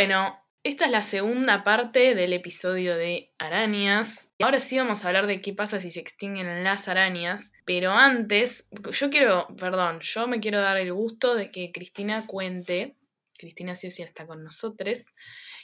[0.00, 4.34] Bueno, esta es la segunda parte del episodio de arañas.
[4.40, 7.52] Ahora sí vamos a hablar de qué pasa si se extinguen las arañas.
[7.66, 12.96] Pero antes, yo quiero, perdón, yo me quiero dar el gusto de que Cristina cuente.
[13.36, 15.04] Cristina sí está con nosotros.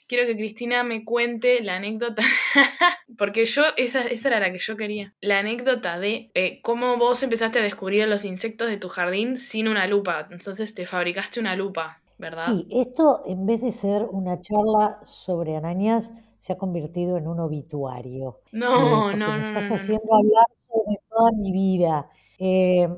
[0.06, 2.22] Quiero que Cristina me cuente la anécdota.
[3.16, 5.14] porque yo, esa, esa, era la que yo quería.
[5.22, 9.66] La anécdota de eh, cómo vos empezaste a descubrir los insectos de tu jardín sin
[9.66, 10.28] una lupa.
[10.30, 12.02] Entonces te fabricaste una lupa.
[12.18, 12.46] ¿Verdad?
[12.46, 17.40] Sí, esto en vez de ser una charla sobre arañas, se ha convertido en un
[17.40, 18.40] obituario.
[18.52, 19.38] No, no, no.
[19.38, 22.08] Me estás haciendo hablar sobre toda mi vida.
[22.38, 22.88] Eh,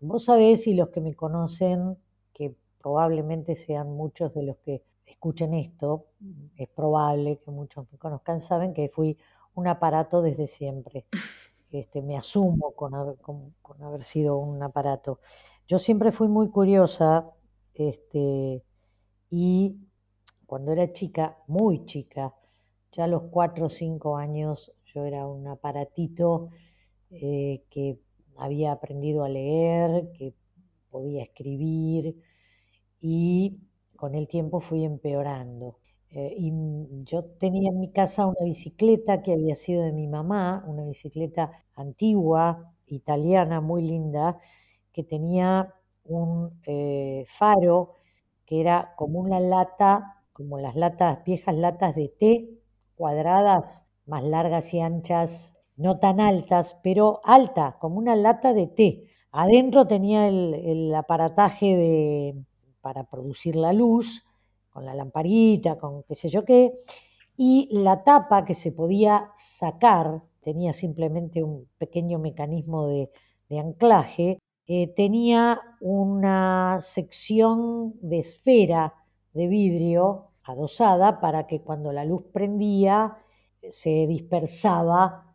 [0.00, 1.98] vos sabés, y los que me conocen,
[2.32, 6.06] que probablemente sean muchos de los que escuchen esto,
[6.56, 9.18] es probable que muchos me conozcan, saben que fui
[9.54, 11.06] un aparato desde siempre.
[11.70, 12.92] Este, me asumo con,
[13.60, 15.18] con haber sido un aparato.
[15.66, 17.33] Yo siempre fui muy curiosa
[17.74, 18.62] este,
[19.30, 19.78] y
[20.46, 22.34] cuando era chica, muy chica,
[22.92, 26.50] ya a los cuatro o cinco años, yo era un aparatito
[27.10, 27.98] eh, que
[28.36, 30.34] había aprendido a leer, que
[30.90, 32.16] podía escribir
[33.00, 33.58] y
[33.96, 35.78] con el tiempo fui empeorando.
[36.10, 36.52] Eh, y
[37.04, 41.50] yo tenía en mi casa una bicicleta que había sido de mi mamá, una bicicleta
[41.74, 44.38] antigua, italiana, muy linda,
[44.92, 47.94] que tenía un eh, faro
[48.44, 52.50] que era como una lata, como las latas, viejas latas de té,
[52.94, 59.04] cuadradas, más largas y anchas, no tan altas, pero alta, como una lata de té.
[59.32, 62.44] Adentro tenía el, aparataje de,
[62.80, 64.24] para producir la luz,
[64.70, 66.72] con la lamparita, con qué sé yo qué,
[67.36, 73.10] y la tapa que se podía sacar, tenía simplemente un pequeño mecanismo de
[73.58, 78.94] anclaje, eh, tenía una sección de esfera
[79.32, 83.18] de vidrio adosada para que cuando la luz prendía
[83.60, 85.30] eh, se dispersaba,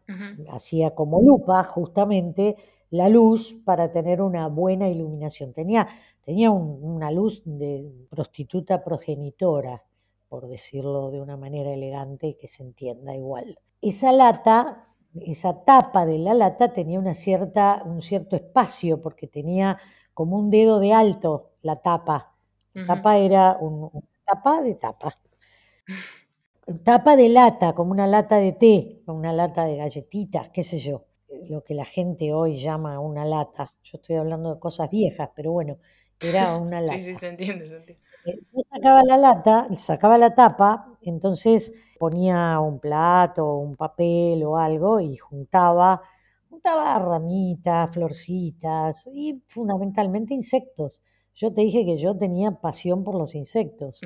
[0.52, 2.56] hacía como lupa justamente
[2.90, 5.54] la luz para tener una buena iluminación.
[5.54, 5.88] Tenía,
[6.25, 9.84] tenía una luz de prostituta progenitora,
[10.28, 13.59] por decirlo de una manera elegante y que se entienda igual.
[13.81, 14.89] Esa lata
[15.25, 19.78] esa tapa de la lata tenía una cierta, un cierto espacio porque tenía
[20.13, 22.35] como un dedo de alto la tapa.
[22.74, 25.18] La tapa era un, una tapa de tapa.
[26.84, 31.06] Tapa de lata, como una lata de té, una lata de galletitas, qué sé yo,
[31.50, 33.74] lo que la gente hoy llama una lata.
[33.84, 35.80] Yo estoy hablando de cosas viejas, pero bueno,
[36.22, 37.00] era una lata.
[37.00, 38.03] sí, sí, se entiende, se entiende.
[38.54, 45.00] Yo sacaba la lata, sacaba la tapa, entonces ponía un plato, un papel o algo
[45.00, 46.02] y juntaba,
[46.50, 51.02] juntaba ramitas, florcitas y fundamentalmente insectos.
[51.36, 54.02] Yo te dije que yo tenía pasión por los insectos.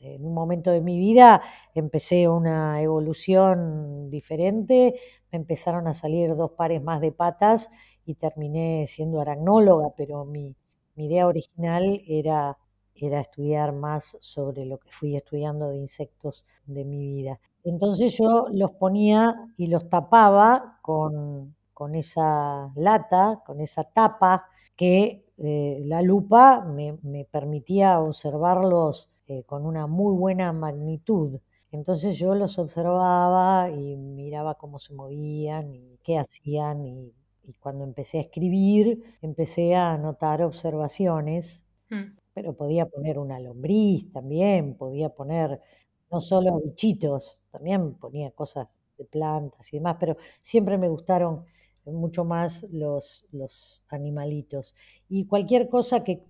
[0.00, 1.42] En un momento de mi vida
[1.74, 4.94] empecé una evolución diferente,
[5.30, 7.68] me empezaron a salir dos pares más de patas
[8.06, 10.56] y terminé siendo aracnóloga, pero mi,
[10.94, 12.56] mi idea original era
[13.06, 17.40] era estudiar más sobre lo que fui estudiando de insectos de mi vida.
[17.64, 21.54] Entonces yo los ponía y los tapaba con,
[21.94, 29.86] esa lata, con esa tapa, que eh, la lupa me, permitía observarlos eh, con una
[29.86, 31.38] muy buena magnitud.
[31.70, 37.12] Entonces yo los observaba y miraba cómo se movían y qué hacían y,
[37.60, 44.76] cuando empecé a escribir empecé a anotar observaciones mm pero podía poner una lombriz también,
[44.76, 45.60] podía poner
[46.08, 51.44] no solo bichitos, también ponía cosas de plantas y demás, pero siempre me gustaron
[51.84, 54.76] mucho más los, los animalitos.
[55.08, 56.22] Y cualquier cosa que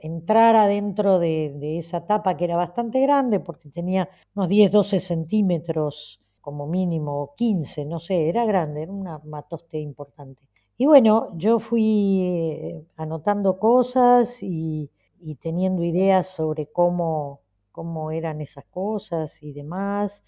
[0.00, 6.20] entrara dentro de, esa tapa, que era bastante grande, porque tenía unos 10, 12 centímetros
[6.42, 10.46] como mínimo, 15, no sé, era grande, era una matoste importante.
[10.76, 14.90] Y bueno, yo fui eh, anotando cosas y
[15.24, 17.40] y teniendo ideas sobre cómo,
[17.72, 20.22] cómo eran esas cosas y demás.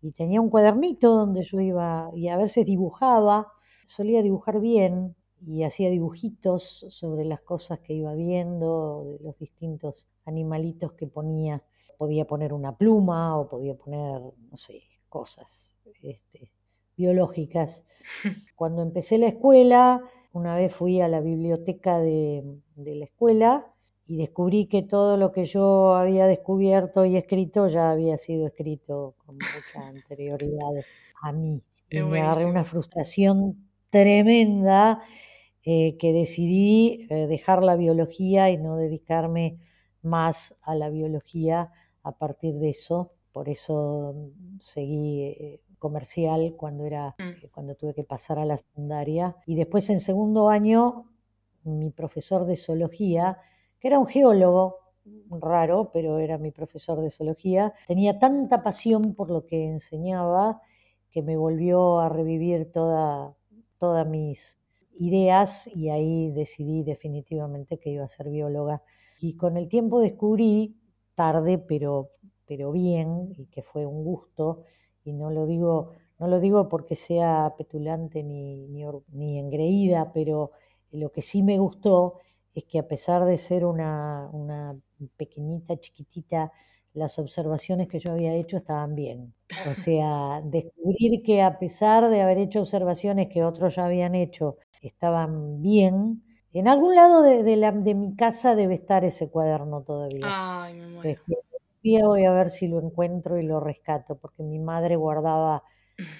[0.00, 3.48] Y tenía un cuadernito donde yo iba y a veces dibujaba,
[3.86, 10.06] solía dibujar bien y hacía dibujitos sobre las cosas que iba viendo, de los distintos
[10.24, 11.64] animalitos que ponía.
[11.98, 16.52] Podía poner una pluma o podía poner, no sé, cosas este,
[16.96, 17.84] biológicas.
[18.54, 23.72] Cuando empecé la escuela, una vez fui a la biblioteca de, de la escuela
[24.06, 29.14] y descubrí que todo lo que yo había descubierto y escrito ya había sido escrito
[29.24, 30.84] con mucha anterioridad
[31.22, 31.60] a mí.
[31.90, 35.02] y me agarré una frustración tremenda
[35.64, 39.58] eh, que decidí eh, dejar la biología y no dedicarme
[40.02, 41.72] más a la biología
[42.02, 44.14] a partir de eso, por eso
[44.60, 47.46] seguí eh, comercial cuando era Mm.
[47.52, 51.10] cuando tuve que pasar a la secundaria y después en segundo año
[51.64, 53.38] mi profesor de zoología
[53.80, 54.78] que era un geólogo
[55.30, 60.60] raro pero era mi profesor de zoología tenía tanta pasión por lo que enseñaba
[61.10, 63.36] que me volvió a revivir toda
[63.78, 64.58] todas mis
[64.98, 68.82] ideas y ahí decidí definitivamente que iba a ser bióloga.
[69.20, 70.76] Y con el tiempo descubrí
[71.14, 72.10] tarde pero
[72.46, 74.62] pero bien y que fue un gusto
[75.04, 78.68] y no lo digo no lo digo porque sea petulante ni,
[79.12, 80.52] ni, engreída, pero
[80.90, 82.20] lo que sí me gustó
[82.56, 84.76] es que a pesar de ser una, una
[85.16, 86.52] pequeñita, chiquitita,
[86.94, 89.34] las observaciones que yo había hecho estaban bien.
[89.62, 94.58] O sea, descubrir que a pesar de haber hecho observaciones que otros ya habían hecho,
[94.80, 96.24] estaban bien.
[96.52, 100.36] En algún lado de, de la- de mi casa debe estar ese cuaderno todavía.
[100.38, 101.22] Ay, me muero.
[101.22, 101.34] Este,
[101.82, 105.62] día voy a ver si lo encuentro y lo rescato, porque mi madre guardaba,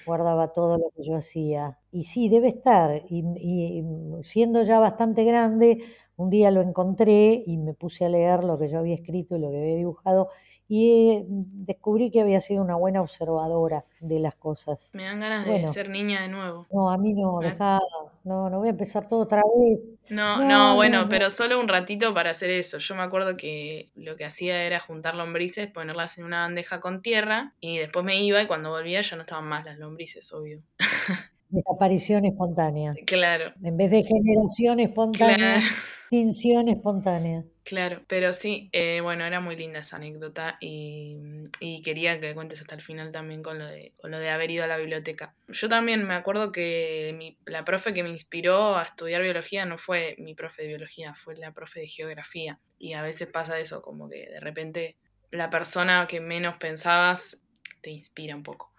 [0.05, 1.79] guardaba todo lo que yo hacía.
[1.91, 3.03] Y sí, debe estar.
[3.09, 3.83] Y, y
[4.23, 5.83] siendo ya bastante grande,
[6.17, 9.39] un día lo encontré y me puse a leer lo que yo había escrito y
[9.39, 10.29] lo que había dibujado
[10.69, 14.91] y eh, descubrí que había sido una buena observadora de las cosas.
[14.93, 16.67] Me dan ganas de ser niña de nuevo.
[16.71, 17.79] no, a mí no, dejá,
[18.25, 19.97] no, no voy a empezar todo otra vez.
[20.09, 21.09] No, No, no, no, bueno, no.
[21.09, 22.79] pero solo un ratito para hacer eso.
[22.79, 27.01] Yo me acuerdo que lo que hacía era juntar lombrices, ponerlas en una bandeja con
[27.01, 30.61] tierra y después me iba y cuando volvía ya no estaban más las lombrices, obvio.
[31.49, 32.93] Desaparición espontánea.
[33.05, 35.65] Claro, En vez de generación espontánea, claro,
[36.09, 37.43] extinción espontánea.
[37.63, 38.01] claro.
[38.07, 41.17] Pero sí, eh, bueno, era muy linda esa anécdota y,
[41.59, 44.51] y quería que cuentes hasta el final también con lo, de, con lo de haber
[44.51, 45.35] ido a la biblioteca.
[45.47, 49.77] Yo también me acuerdo que mi- la profe que me inspiró a estudiar biología no
[49.77, 52.59] fue mi profe de biología, fue la profe de geografía.
[52.79, 54.97] Y a veces pasa eso, como que de repente
[55.31, 57.41] la persona que menos pensabas
[57.81, 58.71] te inspira un poco.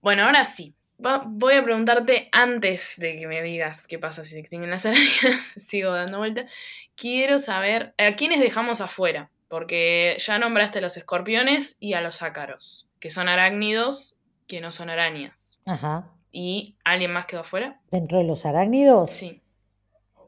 [0.00, 0.74] Bueno, ahora sí.
[1.04, 4.84] Va- voy a preguntarte antes de que me digas qué pasa si se extinguen las
[4.86, 5.06] arañas.
[5.56, 6.50] Sigo dando vueltas.
[6.96, 9.30] Quiero saber a quiénes dejamos afuera.
[9.48, 14.14] Porque ya nombraste a los escorpiones y a los ácaros, que son arácnidos,
[14.46, 15.62] que no son arañas.
[15.64, 16.12] Ajá.
[16.30, 17.80] ¿Y alguien más quedó afuera?
[17.90, 19.40] Dentro de los arácnidos, Sí.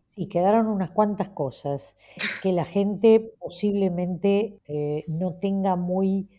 [0.06, 1.98] sí, quedaron unas cuantas cosas
[2.42, 6.30] que la gente posiblemente eh, no tenga muy,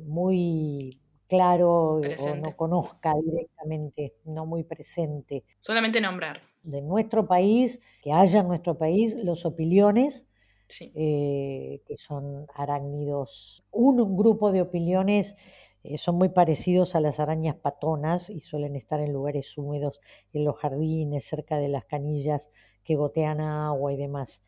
[0.00, 0.98] muy
[1.36, 5.44] claro o no conozca directamente, no muy presente.
[5.60, 6.40] Solamente nombrar.
[6.62, 10.26] De nuestro país, que haya en nuestro país, los opiliones,
[10.68, 10.90] Sí.
[10.94, 13.64] eh, que son arácnidos.
[13.70, 15.36] Un, un grupo de opiliones
[15.82, 20.00] eh, son muy parecidos a las arañas patonas y suelen estar en lugares húmedos,
[20.32, 22.50] en los jardines, cerca de las canillas
[22.82, 24.42] que gotean agua y demás.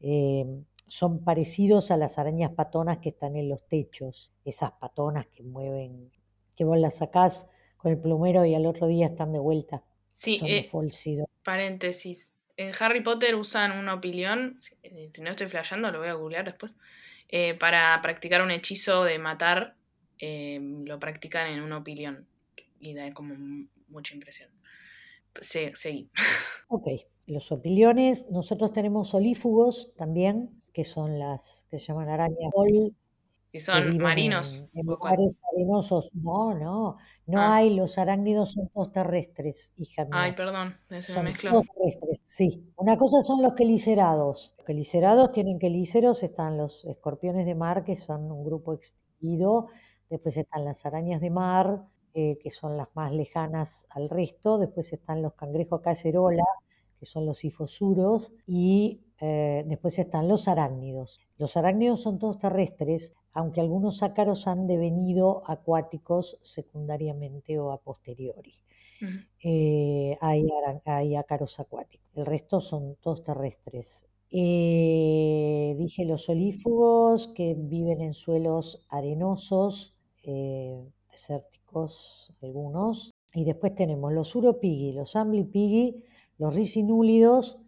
[0.00, 0.46] Eh,
[0.88, 6.12] son parecidos a las arañas patonas que están en los techos, esas patonas que mueven,
[6.56, 9.82] que vos las sacás con el plumero y al otro día están de vuelta.
[10.14, 10.68] Sí, Son eh,
[11.42, 12.32] paréntesis.
[12.56, 16.74] En Harry Potter usan un opilión, si no estoy flasheando, lo voy a googlear después,
[17.28, 19.74] eh, para practicar un hechizo de matar,
[20.18, 22.26] eh, lo practican en un opilión
[22.80, 23.34] y da como
[23.88, 24.50] mucha impresión.
[25.40, 26.10] Se- seguí.
[26.68, 26.88] Ok,
[27.26, 32.96] los opiliones, nosotros tenemos olífugos también, que son las que se llaman arañas sol, ¿Y
[33.56, 36.10] que son marinos en, lugares arenosos.
[36.12, 36.96] No, no,
[37.26, 40.36] no Ah, hay, los arácnidos son todos terrestres, hija ay, mía.
[40.36, 41.50] perdón, se me Son mezcló.
[41.50, 42.72] todos terrestres, sí.
[42.76, 44.54] Una cosa son los quelicerados.
[44.58, 49.68] Los quelicerados tienen quelíceros, están los escorpiones de mar, que son un grupo extinguido.
[50.10, 51.84] Después están las arañas de mar,
[52.14, 54.58] eh, que son las más lejanas al resto.
[54.58, 56.44] Después están los cangrejos cacerola,
[56.98, 58.34] que son los sifosuros.
[58.46, 61.20] Y eh, después están los arácnidos.
[61.38, 68.54] Los arácnidos son todos terrestres, aunque algunos ácaros han devenido acuáticos secundariamente o a posteriori.
[69.42, 72.06] Eh, hay, ácaros acuáticos.
[72.14, 74.06] El resto son todos terrestres.
[74.30, 79.94] Eh, dije los olífugos que viven en suelos arenosos,
[81.10, 81.56] desérticos
[82.42, 83.14] algunos.
[83.34, 86.02] Y después tenemos los uropigui, los amblipigui,
[86.38, 87.58] los ricinúlidos,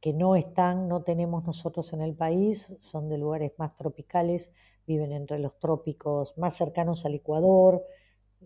[0.00, 4.52] que no están, no tenemos nosotros en el país, son de lugares más tropicales,
[4.86, 7.84] viven entre los trópicos más cercanos al Ecuador,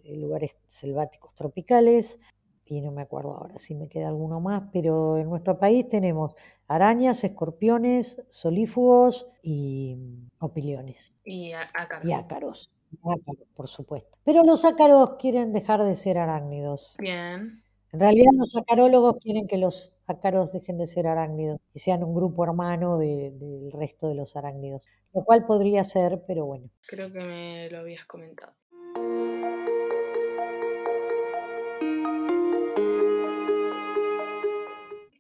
[0.03, 2.19] eh, lugares selváticos tropicales,
[2.65, 6.35] y no me acuerdo ahora si me queda alguno más, pero en nuestro país tenemos
[6.69, 11.11] arañas, escorpiones, solífugos y mm, opiliones.
[11.25, 12.05] Y ácaros.
[12.05, 12.71] Y ácaros.
[13.03, 14.19] Ácaros, por supuesto.
[14.25, 16.95] Pero los ácaros quieren dejar de ser arácnidos.
[16.99, 17.63] Bien.
[17.93, 22.15] En realidad los acarólogos quieren que los ácaros dejen de ser arácnidos y sean un
[22.15, 24.81] grupo hermano de, del resto de los arácnidos,
[25.13, 26.71] lo cual podría ser, pero bueno.
[26.87, 28.55] Creo que me lo habías comentado.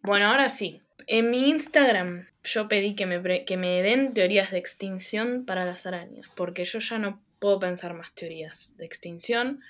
[0.02, 0.80] Bueno, ahora sí.
[1.06, 5.84] En mi Instagram yo pedí que me, que me den teorías de extinción para las
[5.84, 9.60] arañas, porque yo ya no puedo pensar más teorías de extinción.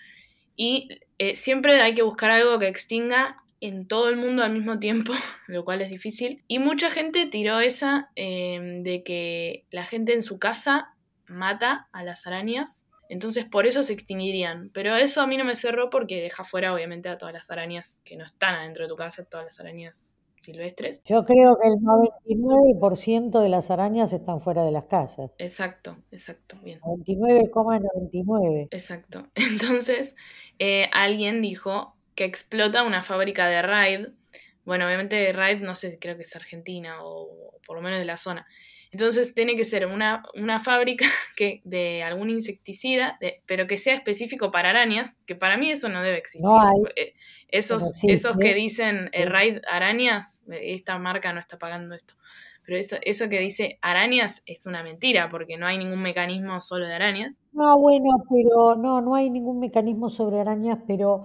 [0.56, 4.78] Y eh, siempre hay que buscar algo que extinga en todo el mundo al mismo
[4.78, 5.12] tiempo,
[5.46, 6.42] lo cual es difícil.
[6.48, 10.94] Y mucha gente tiró esa em, de que la gente en su casa
[11.26, 14.70] mata a las arañas, entonces por eso se extinguirían.
[14.74, 18.00] Pero eso a mí no me cerró porque deja fuera obviamente a todas las arañas
[18.04, 21.02] que no están adentro de tu casa, todas las arañas silvestres.
[21.04, 25.30] Yo creo que el 99% de las arañas están fuera de las casas.
[25.38, 26.80] Exacto, exacto, bien.
[26.80, 28.68] 99,99.
[28.70, 29.28] Exacto.
[29.34, 30.16] Entonces,
[30.58, 34.08] eh, alguien dijo que explota una fábrica de Raid.
[34.64, 38.18] Bueno, obviamente Raid no sé, creo que es Argentina o por lo menos de la
[38.18, 38.46] zona.
[38.92, 41.06] Entonces tiene que ser una, una fábrica
[41.36, 46.02] que, de algún insecticida, pero que sea específico para arañas, que para mí eso no
[46.02, 46.48] debe existir.
[46.94, 47.14] Eh,
[47.48, 52.14] esos, esos que dicen eh, Raid arañas, eh, esta marca no está pagando esto.
[52.64, 56.86] Pero eso, eso que dice arañas es una mentira, porque no hay ningún mecanismo solo
[56.86, 57.34] de arañas.
[57.52, 61.24] No, bueno, pero no, no hay ningún mecanismo sobre arañas, pero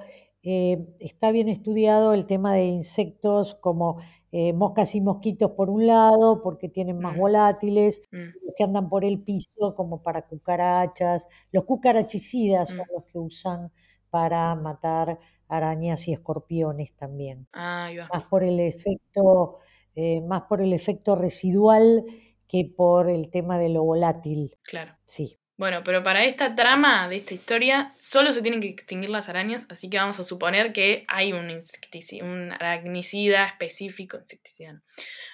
[0.99, 3.97] está bien estudiado el tema de insectos como
[4.31, 7.19] eh, moscas y mosquitos por un lado, porque tienen más mm.
[7.19, 8.53] volátiles, mm.
[8.55, 11.27] que andan por el piso como para cucarachas.
[11.51, 12.93] Los cucarachicidas son mm.
[12.93, 13.71] los que usan
[14.09, 17.47] para matar arañas y escorpiones también.
[17.53, 19.59] Ah, más por el efecto,
[19.95, 22.05] eh, más por el efecto residual
[22.47, 24.55] que por el tema de lo volátil.
[24.63, 24.93] Claro.
[25.05, 25.39] Sí.
[25.57, 29.65] Bueno, pero para esta trama de esta historia solo se tienen que extinguir las arañas,
[29.69, 32.23] así que vamos a suponer que hay un insecticida,
[32.59, 34.83] aracnicida específico, insecticida,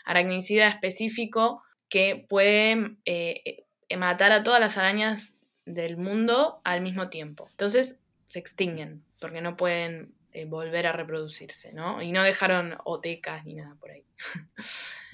[0.06, 3.66] aracnicida específico que puede eh,
[3.98, 7.48] matar a todas las arañas del mundo al mismo tiempo.
[7.52, 12.02] Entonces se extinguen porque no pueden eh, volver a reproducirse, ¿no?
[12.02, 14.04] Y no dejaron otecas ni nada por ahí.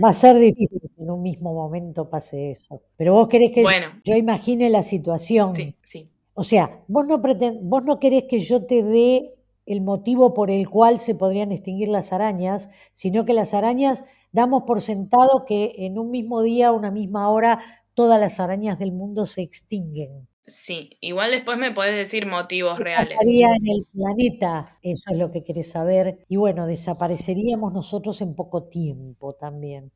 [0.03, 2.81] Va a ser difícil que en un mismo momento pase eso.
[2.95, 3.65] Pero vos querés que
[4.05, 5.53] yo imagine la situación.
[5.55, 6.09] Sí, sí.
[6.33, 7.21] O sea, vos no,
[7.61, 9.33] vos no querés que yo te dé
[9.65, 14.63] el motivo por el cual se podrían extinguir las arañas, sino que las arañas damos
[14.63, 17.59] por sentado que en un mismo día, una misma hora,
[17.93, 20.28] todas las arañas del mundo se extinguen.
[20.49, 23.15] Sí, igual después me puedes decir motivos ¿Qué reales.
[23.15, 24.79] pasaría en el planeta?
[24.81, 26.25] Eso es lo que querés saber.
[26.27, 29.91] Y bueno, desapareceríamos nosotros en poco tiempo también,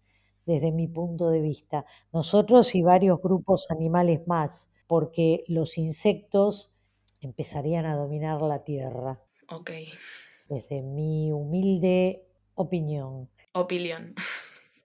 [0.46, 1.86] desde mi punto de vista.
[2.12, 6.72] Nosotros y varios grupos animales más, porque los insectos
[7.22, 9.20] empezarían a dominar la Tierra.
[9.50, 9.72] Ok.
[10.50, 13.30] Desde mi humilde opinión.
[13.54, 14.14] Opinión.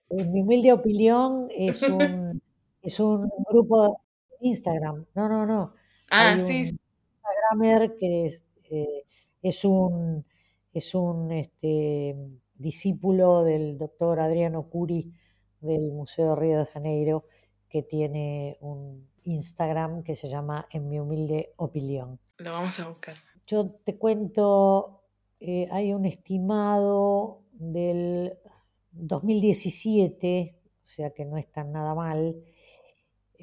[0.09, 2.41] Mi humilde opinión es un,
[2.81, 4.01] es un grupo
[4.41, 5.05] Instagram.
[5.15, 5.73] No, no, no.
[6.09, 6.71] Ah, sí.
[6.71, 9.05] Instagramer que es, eh,
[9.41, 10.25] es un,
[10.73, 12.15] es un este,
[12.55, 15.13] discípulo del doctor Adriano Curi
[15.61, 17.25] del Museo de Río de Janeiro,
[17.67, 22.19] que tiene un Instagram que se llama En mi humilde opinión.
[22.37, 23.15] Lo vamos a buscar.
[23.45, 25.03] Yo te cuento,
[25.39, 28.37] eh, hay un estimado del
[28.91, 32.43] 2017, o sea que no está nada mal,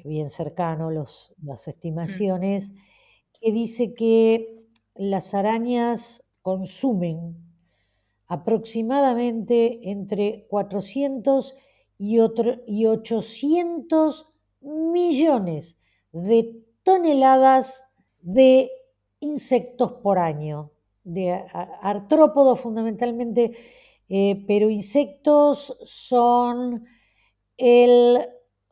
[0.03, 2.71] bien cercano los, las estimaciones,
[3.39, 7.37] que dice que las arañas consumen
[8.27, 11.55] aproximadamente entre 400
[11.97, 12.17] y,
[12.67, 14.29] y 800
[14.61, 15.77] millones
[16.11, 17.85] de toneladas
[18.21, 18.69] de
[19.19, 20.71] insectos por año,
[21.03, 21.43] de
[21.81, 23.55] artrópodos fundamentalmente,
[24.09, 26.85] eh, pero insectos son
[27.57, 28.19] el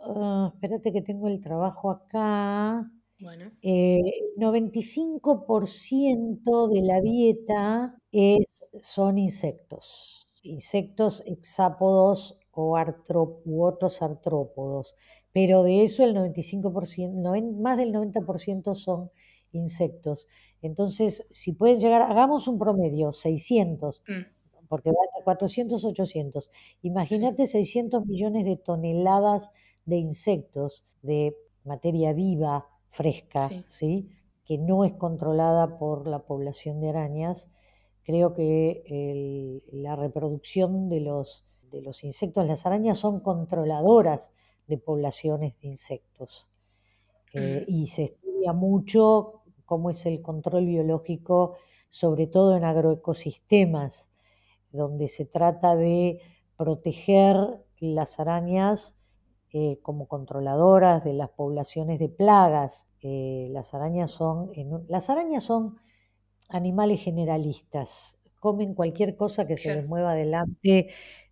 [0.08, 2.90] Ah, espérate que tengo el trabajo acá.
[3.20, 3.52] Bueno.
[3.62, 4.02] Eh,
[4.38, 12.78] 95% de la dieta es, son insectos, insectos hexápodos o
[13.46, 14.96] u otros artrópodos,
[15.32, 19.12] pero de eso el 95%, más del 90% son
[19.52, 20.28] insectos.
[20.62, 24.68] Entonces, si pueden llegar, hagamos un promedio, 600, mm.
[24.68, 26.52] porque va a 400, 800.
[26.84, 29.52] Imagínate 600 millones de toneladas
[29.86, 34.10] de insectos, de materia viva, fresca, sí.
[34.46, 37.50] que no es controlada por la población de arañas,
[38.04, 44.32] creo que la reproducción de los, de los insectos, las arañas son controladoras
[44.68, 46.48] de poblaciones de insectos.
[47.34, 51.56] Eh, y se estudia mucho cómo es el control biológico,
[51.89, 54.13] sobre todo en agroecosistemas,
[54.72, 56.22] donde se trata de
[56.56, 57.36] proteger
[57.80, 58.96] las arañas
[59.54, 62.88] eh, como controladoras de las poblaciones de plagas.
[63.02, 64.52] Eh, las, arañas son,
[64.88, 65.78] las arañas son
[66.50, 70.90] animales generalistas, comen cualquier cosa que se les mueva adelante,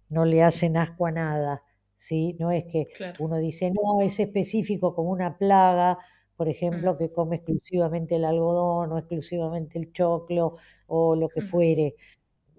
[0.10, 1.64] no le hacen asco a nada,
[1.98, 2.36] ¿sí?
[2.40, 3.20] No es que Claro.
[3.20, 6.00] uno dice, no, es específico como una plaga,
[6.36, 10.56] por Mm, ejemplo, que come exclusivamente el algodón o exclusivamente el choclo
[10.88, 11.96] o lo que mm, fuere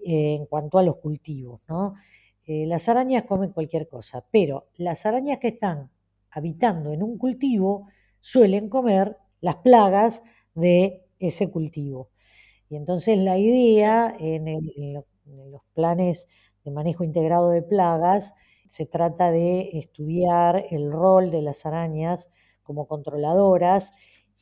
[0.05, 1.95] eh, en cuanto a los cultivos, ¿no?
[2.47, 5.89] Eh, las arañas comen cualquier cosa, pero las arañas que están
[6.31, 7.87] habitando en un cultivo
[8.21, 10.23] suelen comer las plagas
[10.53, 12.09] de ese cultivo.
[12.69, 16.27] Y entonces la idea en los planes
[16.63, 18.33] de manejo integrado de plagas
[18.69, 22.29] se trata de estudiar el rol de las arañas
[22.63, 23.93] como controladoras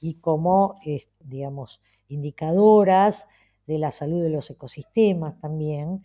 [0.02, 3.28] y como, eh, digamos, indicadoras
[3.68, 6.04] de la salud de los ecosistemas también,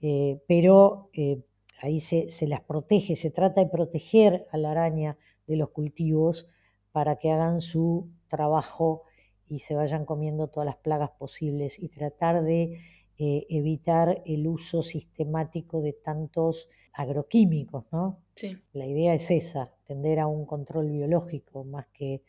[0.00, 1.42] eh, pero eh,
[1.82, 6.46] ahí se, se las protege, se trata de proteger a la araña de los cultivos
[6.92, 9.04] para que hagan su trabajo
[9.48, 12.80] y se vayan comiendo todas las plagas posibles y tratar de
[13.18, 18.20] eh, evitar el uso sistemático de tantos agroquímicos, ¿no?
[18.34, 22.22] Sí, La idea es esa, tender a un control biológico más que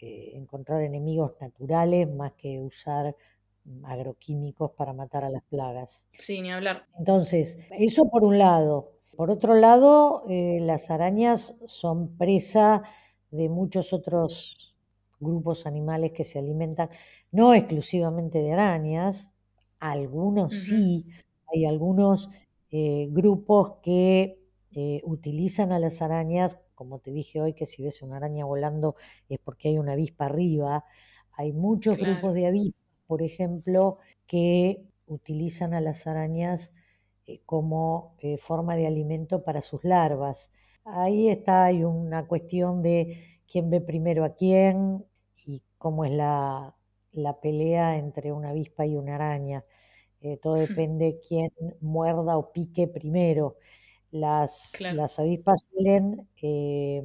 [0.00, 3.16] encontrar enemigos naturales, más que usar
[3.84, 6.06] agroquímicos para matar a las plagas.
[6.12, 6.86] sí, ni hablar.
[6.98, 8.92] Entonces, eso por un lado.
[9.16, 12.82] Por otro lado, eh, las arañas son presa
[13.30, 14.76] de muchos otros
[15.20, 16.90] grupos animales que se alimentan,
[17.32, 19.32] no exclusivamente de arañas,
[19.80, 21.06] algunos sí,
[21.52, 22.28] hay algunos
[22.70, 24.38] eh, grupos que
[24.74, 28.96] eh, utilizan a las arañas, como te dije hoy, que si ves una araña volando
[29.28, 30.84] es porque hay una avispa arriba.
[31.32, 32.77] Hay muchos grupos de avispas,
[33.08, 33.98] por ejemplo,
[34.28, 36.74] que utilizan a las arañas
[37.26, 40.52] eh, como eh, forma de alimento para sus larvas.
[40.84, 45.06] Ahí está, hay una cuestión de quién ve primero a quién
[45.46, 46.76] y cómo es la,
[47.12, 49.64] la pelea entre una avispa y una araña.
[50.20, 53.56] Eh, todo depende quién muerda o pique primero.
[54.10, 54.96] Las, Claro.
[54.96, 57.02] las avispas suelen eh,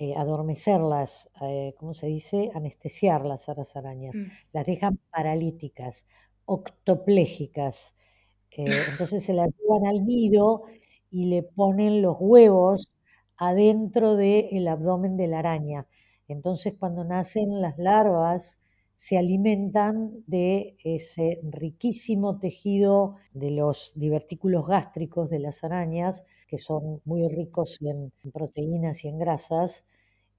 [0.00, 2.50] eh, adormecerlas, eh, ¿cómo se dice?
[2.54, 4.14] Anestesiarlas a las arañas.
[4.16, 6.06] Mm, Las dejan paralíticas,
[6.46, 7.94] octoplégicas.
[8.52, 10.62] Eh, entonces se las llevan al nido
[11.10, 12.92] y le ponen los huevos
[13.36, 15.86] adentro del abdomen de la araña.
[16.28, 18.58] Entonces cuando nacen las larvas
[18.96, 27.00] se alimentan de ese riquísimo tejido de los divertículos gástricos de las arañas, que son
[27.06, 29.86] muy ricos en proteínas y en grasas,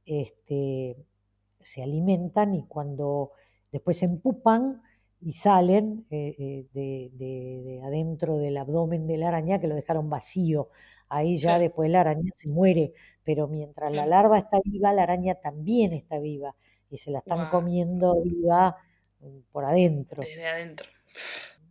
[0.05, 0.97] este,
[1.59, 3.31] se alimentan y cuando
[3.71, 4.81] después se empupan
[5.21, 9.75] y salen eh, eh, de, de- de adentro del abdomen de la araña, que lo
[9.75, 10.69] dejaron vacío.
[11.09, 15.35] Ahí ya después la araña se muere, pero mientras la larva está viva, la araña
[15.35, 16.55] también está viva
[16.89, 18.77] y se la están comiendo viva
[19.19, 20.23] mm, por adentro.
[20.23, 20.87] desde adentro.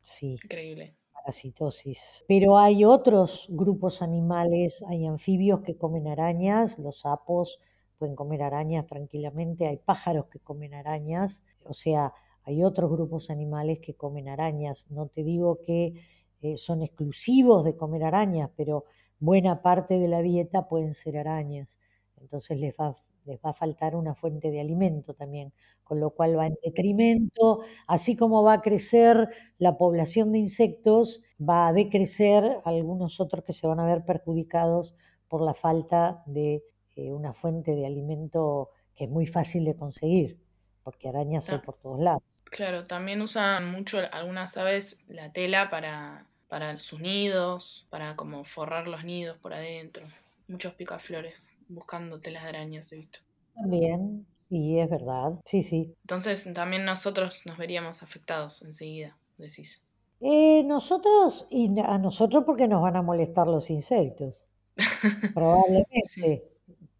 [0.02, 0.96] Sí, Increíble.
[1.12, 2.24] parasitosis.
[2.28, 7.60] Pero hay otros grupos animales, hay anfibios que comen arañas, los sapos
[8.00, 13.78] pueden comer arañas tranquilamente, hay pájaros que comen arañas, o sea, hay otros grupos animales
[13.78, 14.86] que comen arañas.
[14.90, 15.92] No te digo que
[16.40, 18.86] eh, son exclusivos de comer arañas, pero
[19.18, 21.78] buena parte de la dieta pueden ser arañas.
[22.16, 25.52] Entonces les va, les va a faltar una fuente de alimento también,
[25.84, 31.20] con lo cual va en detrimento, así como va a crecer la población de insectos,
[31.38, 34.94] va a decrecer algunos otros que se van a ver perjudicados
[35.28, 36.64] por la falta de
[37.00, 40.38] eh, una fuente de alimento que es muy fácil de conseguir,
[40.84, 42.22] porque arañas hay por todos lados.
[42.44, 48.86] claro, también usan mucho algunas aves la tela para, para sus nidos, para como forrar
[48.86, 50.04] los nidos por adentro.
[50.46, 53.20] Muchos picaflores buscando telas de arañas, he visto.
[53.54, 55.94] También, sí, es verdad, sí, sí.
[56.02, 59.82] Entonces también nosotros nos veríamos afectados enseguida, decís.
[60.20, 64.46] Eh, nosotros, y a nosotros porque nos van a molestar los insectos,
[65.34, 66.42] probablemente, Sí,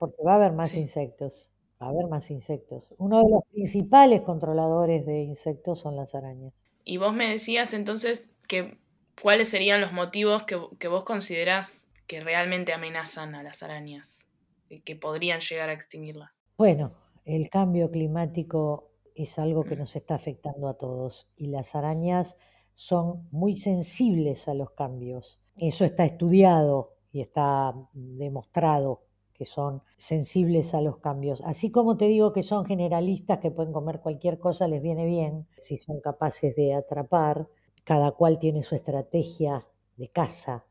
[0.00, 0.80] porque va a haber más sí.
[0.80, 2.92] insectos, va a haber más insectos.
[2.98, 6.66] Uno de los principales controladores de insectos son las arañas.
[6.84, 8.78] Y vos me decías entonces que
[9.22, 14.26] cuáles serían los motivos que, que vos considerás que realmente amenazan a las arañas,
[14.68, 16.40] y que podrían llegar a extinguirlas.
[16.56, 16.90] Bueno,
[17.24, 22.36] el cambio climático es algo que Mm, nos está afectando a todos y las arañas
[22.74, 25.40] son muy sensibles a los cambios.
[25.58, 29.04] Eso está estudiado y está demostrado
[29.40, 31.40] que son sensibles a los cambios.
[31.46, 35.48] Así como te digo que son generalistas, que pueden comer cualquier cosa, les viene bien,
[35.56, 37.48] si son capaces de atrapar.
[37.82, 40.66] Cada cual tiene su estrategia de caza,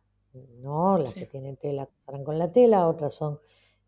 [0.62, 1.00] ¿no?
[1.00, 3.40] Las que tienen tela cazarán con la tela, otras son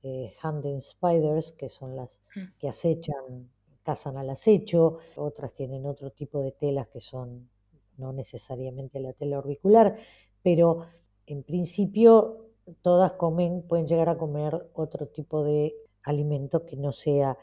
[0.01, 3.51] eh, hunting spiders, que son las Mm, que acechan,
[3.83, 7.51] cazan al acecho, otras tienen otro tipo de telas que son
[7.97, 9.95] no necesariamente la tela orbicular,
[10.41, 10.87] pero
[11.27, 12.50] en principio
[12.82, 17.38] todas comen, pueden llegar a comer otro tipo de alimento que no sea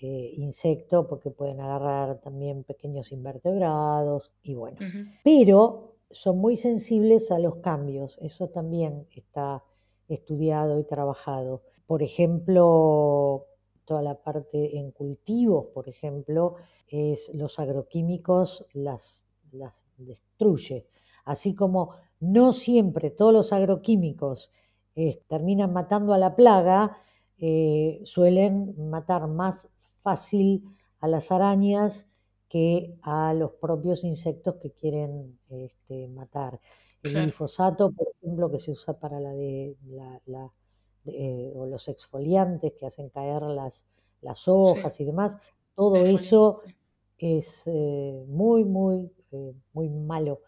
[0.00, 4.78] eh, insecto, porque pueden agarrar también pequeños invertebrados y bueno.
[5.22, 9.62] Pero son muy sensibles a los cambios, eso también está
[10.08, 11.62] estudiado y trabajado.
[11.86, 13.46] Por ejemplo,
[13.84, 16.56] toda la parte en cultivos, por ejemplo,
[16.88, 20.86] es los agroquímicos las, las destruye.
[21.24, 24.50] Así como no siempre todos los agroquímicos
[24.94, 26.98] eh, terminan matando a la plaga,
[27.38, 29.68] eh, suelen matar más
[30.00, 30.64] fácil
[31.00, 32.08] a las arañas
[32.48, 36.60] que a los propios insectos que quieren este, matar.
[37.02, 40.52] El Claro, glifosato, por ejemplo, que se usa para la de, la, la-
[41.04, 43.84] de- eh, o los exfoliantes que hacen caer las,
[44.20, 45.38] las sí, hojas y demás,
[45.74, 46.62] todo eso
[47.18, 50.42] es eh, muy, muy, eh, muy malo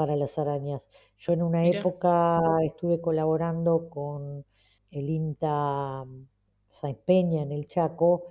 [0.00, 0.88] para las arañas.
[1.18, 4.46] Yo en una Mira, época estuve colaborando con
[4.90, 6.06] el INTA
[6.68, 8.28] Sáenz Peña en el Chaco,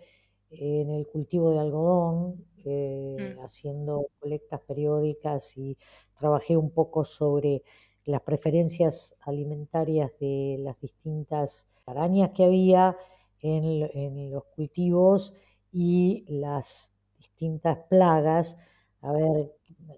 [0.50, 5.78] en el cultivo de algodón, eh, mm, haciendo colectas periódicas y
[6.18, 7.62] trabajé un poco sobre
[8.06, 12.98] las preferencias alimentarias de las distintas arañas que había
[13.42, 15.34] en, en los cultivos
[15.72, 18.58] y las distintas plagas,
[19.02, 19.54] a ver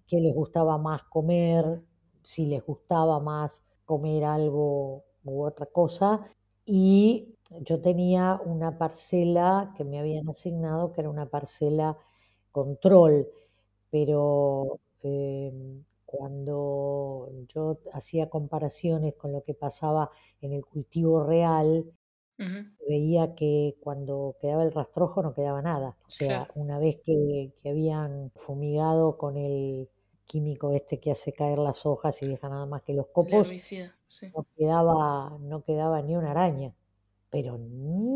[0.08, 1.82] qué les gustaba más comer,
[2.24, 6.26] si les gustaba más comer algo u otra cosa.
[6.66, 11.98] Y yo tenía una parcela que me habían asignado, que era una parcela
[12.52, 13.28] control,
[13.90, 21.86] pero em, cuando yo hacía comparaciones con lo que pasaba en el cultivo real,
[22.40, 25.98] ujú, veía que cuando quedaba el rastrojo no quedaba nada.
[26.08, 29.90] O sea, claro, una vez que, que habían fumigado con el
[30.26, 33.56] químico este que hace caer las hojas y deja nada más que los el copos,
[33.56, 36.76] herbicida, sí, no quedaba, no quedaba ni una araña,
[37.30, 37.58] pero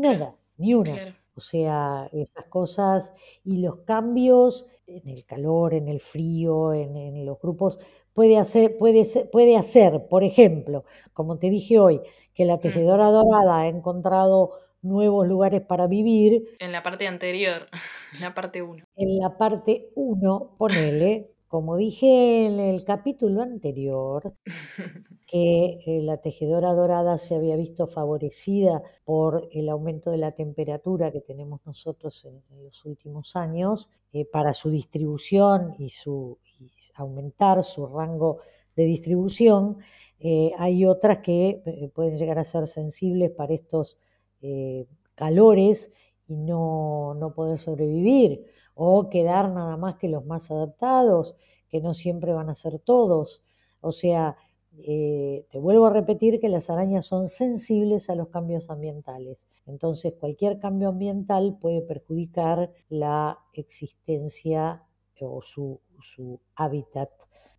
[0.00, 1.02] claro, nada, ni una.
[1.02, 3.12] claro, O sea, esas cosas
[3.44, 7.78] y los cambios en el calor, en el frío, en, en los grupos,
[8.16, 12.00] puede hacer, puede puede hacer, por ejemplo, como te dije hoy,
[12.34, 14.52] que la tejedora dorada ha encontrado
[14.82, 17.68] nuevos lugares para vivir, En la parte anterior,
[18.14, 18.84] en la parte 1.
[18.96, 24.34] en la parte uno ponele, como dije en el capítulo anterior,
[25.26, 31.12] que eh, la tejedora dorada se había visto favorecida por el aumento de la temperatura
[31.12, 36.70] que tenemos nosotros en, en los últimos años eh, para su distribución y, su, y
[36.94, 38.38] aumentar su rango
[38.74, 39.78] de distribución.
[40.20, 43.98] Eh, hay otras que pueden llegar a ser sensibles para estos
[44.40, 45.92] eh, calores
[46.26, 51.34] y no, no poder sobrevivir o quedar nada más que los más adaptados,
[51.68, 53.42] que no siempre van a ser todos.
[53.80, 54.36] O sea,
[54.78, 59.48] eh, te vuelvo a repetir que las arañas son sensibles a los cambios ambientales.
[59.64, 64.84] Entonces, cualquier cambio ambiental puede perjudicar la existencia
[65.22, 67.10] o su, su hábitat,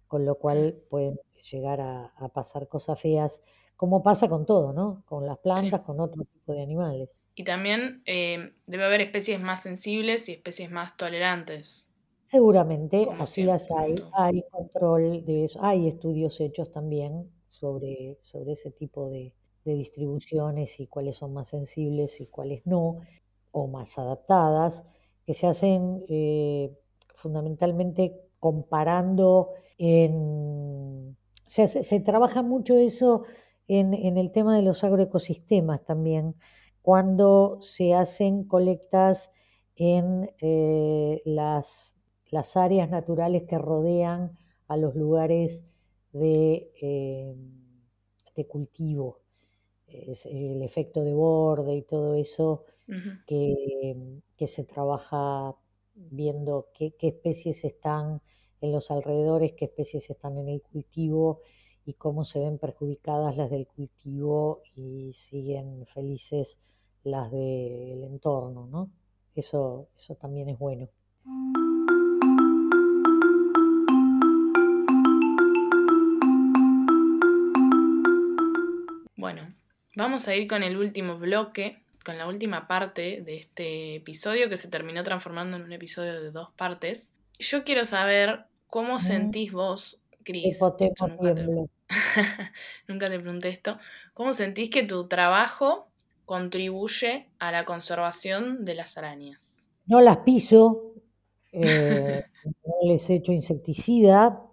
[0.08, 1.20] con lo cual pueden
[1.52, 3.42] llegar a pasar cosas feas,
[3.78, 5.04] como pasa con todo, ¿no?
[5.06, 5.44] Con las sí.
[5.44, 7.22] plantas, con otro tipo de animales.
[7.36, 11.88] Y también eh, debe haber especies más sensibles y especies más tolerantes,
[12.28, 18.52] Seguramente, como así las hay, hay control de eso, hay estudios hechos también sobre, sobre
[18.52, 23.00] ese tipo de, de distribuciones y cuáles son más sensibles y cuáles no,
[23.54, 24.84] o más adaptadas,
[25.26, 26.78] que se hacen eh,
[27.16, 31.16] fundamentalmente comparando en...
[31.46, 33.24] Se trabaja mucho eso
[33.68, 36.36] en, en el tema de los agroecosistemas también,
[36.82, 39.32] cuando se hacen colectas
[39.76, 41.94] en eh, las
[42.30, 45.66] las áreas naturales que rodean a los lugares
[46.12, 47.34] de, eh,
[48.36, 49.22] de cultivo,
[49.88, 52.66] es el efecto de borde y todo eso
[53.26, 53.54] que,
[54.38, 55.56] que se trabaja
[55.96, 58.22] viendo qué, qué especies están
[58.62, 61.42] en los alrededores, qué especies están en el cultivo
[61.88, 66.60] y cómo se ven perjudicadas las del cultivo y siguen felices
[67.06, 68.92] las del entorno, ¿no?
[69.36, 70.90] Eso, eso también es bueno.
[79.16, 79.54] Bueno,
[79.96, 84.58] vamos a ir con el último bloque, con la última parte de este episodio que
[84.58, 87.14] se terminó transformando en un episodio de dos partes.
[87.40, 90.60] Yo quiero saber cómo Mm, sentís vos, Cris,
[92.88, 93.78] nunca te, pregunté esto,
[94.14, 95.88] ¿cómo sentís que tu trabajo
[96.26, 99.66] contribuye a la conservación de las arañas?
[99.86, 100.94] No las piso,
[101.52, 102.24] eh,
[102.66, 104.44] no les echo insecticida.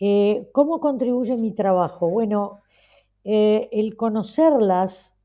[0.00, 2.08] Eh, ¿cómo contribuye mi trabajo?
[2.08, 2.60] Bueno,
[3.24, 5.18] eh, el conocerlas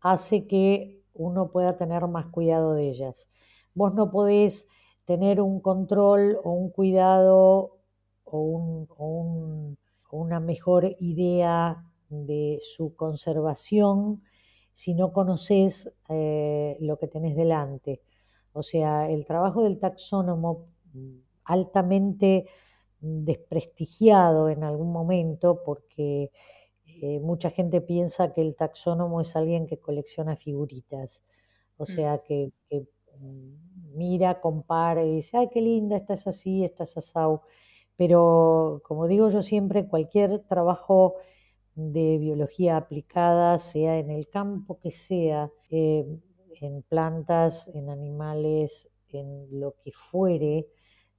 [0.00, 3.28] hace que uno pueda tener más cuidado de ellas.
[3.74, 4.68] Vos no podés
[5.06, 7.78] tener un control o un cuidado
[8.24, 9.78] o, un, o un,
[10.12, 14.22] una mejor idea de su conservación
[14.74, 18.02] si no conoces eh, lo que tenés delante.
[18.52, 22.46] O sea, el trabajo del taxónomo mm, altamente
[23.00, 26.30] desprestigiado en algún momento porque
[27.00, 31.24] eh, mucha gente piensa que el taxónomo es alguien que colecciona figuritas,
[31.76, 31.94] o Mm.
[31.94, 32.86] sea, que, que,
[33.18, 37.42] mm, mira, compara y dice, ay, qué linda, esta es así, esta es asau.
[37.96, 41.16] Pero como digo yo siempre, cualquier trabajo
[41.74, 46.06] de biología aplicada, sea en el campo que sea, eh,
[46.60, 50.68] en plantas, en animales, en lo que fuere,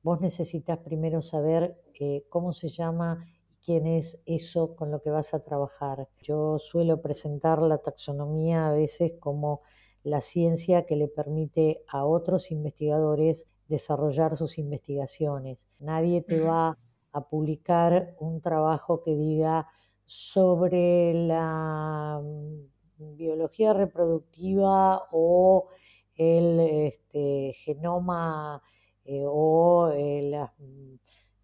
[0.01, 5.09] vos necesitas primero saber eh, cómo se llama y quién es eso con lo que
[5.09, 6.09] vas a trabajar.
[6.21, 9.61] Yo suelo presentar la taxonomía a veces como
[10.03, 15.67] la ciencia que le permite a otros investigadores desarrollar sus investigaciones.
[15.79, 16.47] Nadie te Ujú.
[16.47, 16.77] va
[17.11, 19.67] a publicar un trabajo que diga
[20.05, 25.69] sobre la mm, biología reproductiva o
[26.15, 28.61] el este, genoma
[29.05, 30.95] eh, o eh, la mm,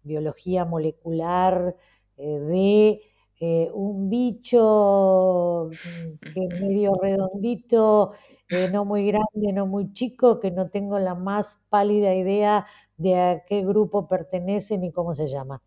[0.02, 1.76] biología molecular
[2.16, 3.00] eh, de
[3.42, 8.12] eh, un bicho mm, que es medio redondito,
[8.50, 12.66] eh, no muy grande, no muy chico, que no tengo la más pálida idea
[12.98, 15.62] de a qué grupo pertenece ni cómo se llama.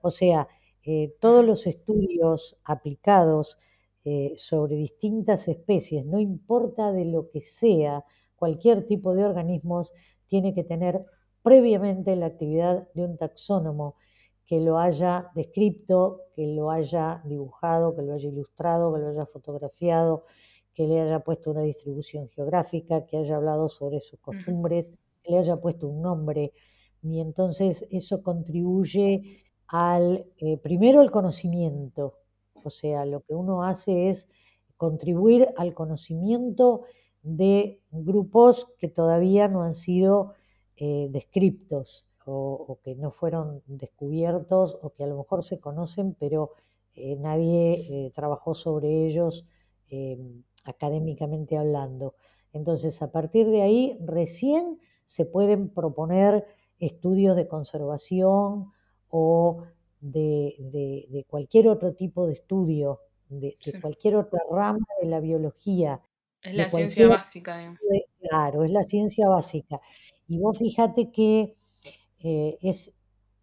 [0.00, 0.48] O sea,
[0.84, 3.58] eh, todos los estudios aplicados
[4.36, 9.92] sobre distintas especies, no importa de lo que sea, cualquier tipo de organismos,
[10.28, 11.04] tiene que tener
[11.42, 13.96] previamente la actividad de un taxónomo
[14.48, 19.26] que lo haya descrito, que lo haya dibujado, que lo haya ilustrado, que lo haya
[19.26, 20.24] fotografiado,
[20.72, 24.90] que le haya puesto una distribución geográfica, que haya hablado sobre sus costumbres,
[25.22, 26.54] que le haya puesto un nombre.
[27.02, 32.14] Y entonces eso contribuye al, eh, primero, el conocimiento.
[32.54, 34.30] O sea, lo que uno hace es
[34.78, 36.84] contribuir al conocimiento
[37.22, 40.32] de grupos que todavía no han sido
[40.76, 46.14] eh, descriptos o, o, que no fueron descubiertos o que a lo mejor se conocen,
[46.14, 46.52] pero
[46.94, 49.46] eh, nadie eh, trabajó sobre ellos
[49.90, 50.18] eh,
[50.64, 52.14] académicamente hablando.
[52.52, 56.44] Entonces, a partir de ahí, recién se pueden proponer
[56.78, 58.72] estudios de conservación
[59.08, 59.62] o
[60.00, 65.20] de, de, de cualquier otro tipo de estudio, de, de, cualquier otra rama de la
[65.20, 66.02] biología.
[66.42, 67.76] Es la ciencia básica,
[68.20, 69.80] claro, es la ciencia básica.
[70.28, 71.56] Y vos fíjate que
[72.22, 72.94] eh, es,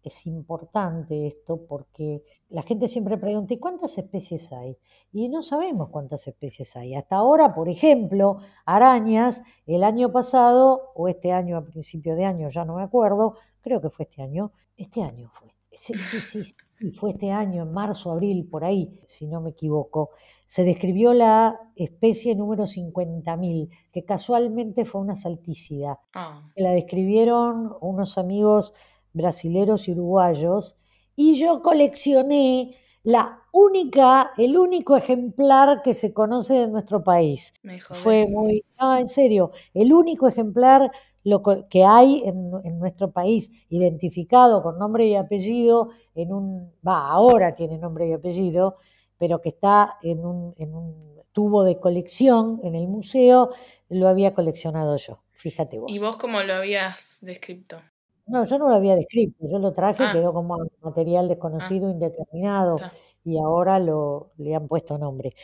[0.02, 4.78] es importante esto porque la gente siempre pregunta, ¿y cuántas especies hay?
[5.12, 6.94] Y no sabemos cuántas especies hay.
[6.94, 12.50] Hasta ahora, por ejemplo, arañas, el año pasado, o este año a principio de año,
[12.50, 15.55] ya no me acuerdo, creo que fue este año, este año fue.
[15.78, 19.50] Sí, sí, sí, sí, fue este año, en marzo, abril, por ahí, si no me
[19.50, 20.10] equivoco,
[20.46, 26.00] se describió la especie número 50.000, que casualmente fue una saltícida.
[26.14, 26.42] Ah.
[26.56, 28.72] La describieron unos amigos
[29.12, 30.76] brasileros y uruguayos,
[31.14, 37.52] y yo coleccioné la única, el único ejemplar que se conoce de nuestro país.
[37.90, 40.90] Fue muy, no, en serio, el único ejemplar
[41.26, 47.08] lo que hay en, en nuestro país identificado con nombre y apellido, en un, va,
[47.10, 48.76] ahora tiene nombre y apellido,
[49.18, 53.50] pero que está en un, en un tubo de colección en el museo,
[53.88, 55.90] lo había coleccionado yo, fíjate vos.
[55.90, 57.82] ¿Y vos cómo lo habías descrito?
[58.26, 61.90] No, yo no lo había descrito, yo lo traje, Ah, quedó como material ah, desconocido,
[61.90, 62.92] indeterminado, está.
[63.24, 65.34] y ahora lo, le han puesto nombre.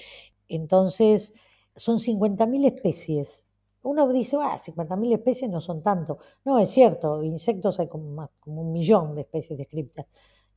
[0.48, 1.32] Entonces,
[1.74, 3.46] son 50.000 especies.
[3.82, 6.18] Uno dice, ah, 50.000 especies no son tanto.
[6.44, 10.06] No, es cierto, insectos hay como, más, como un millón de especies descritas.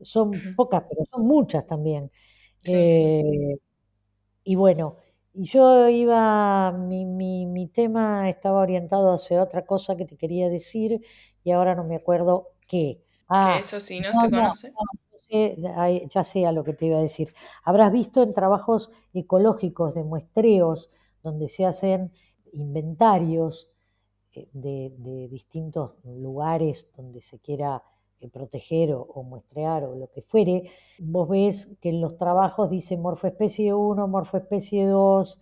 [0.02, 2.12] Son pocas, pero son muchas también.
[2.62, 3.16] Sí, sí.
[3.24, 3.58] Eh,
[4.44, 4.98] y bueno,
[5.34, 10.50] y yo iba, mi, mi, mi tema estaba orientado hacia otra cosa que te quería
[10.50, 11.02] decir
[11.44, 13.04] y ahora no me acuerdo qué.
[13.28, 14.72] Ah, eso si no no, se no, conoce.
[14.72, 14.84] no,
[16.10, 17.34] ya sé a lo que te iba a decir.
[17.64, 20.90] Habrás visto en trabajos ecológicos de muestreos
[21.24, 22.14] donde se hacen
[22.56, 23.70] inventarios
[24.34, 27.84] eh, de, de distintos lugares donde se quiera
[28.20, 32.70] eh, proteger o, o muestrear o lo que fuere, vos ves que en los trabajos
[32.70, 35.40] dice morfoespecie 1, morfoespecie 2.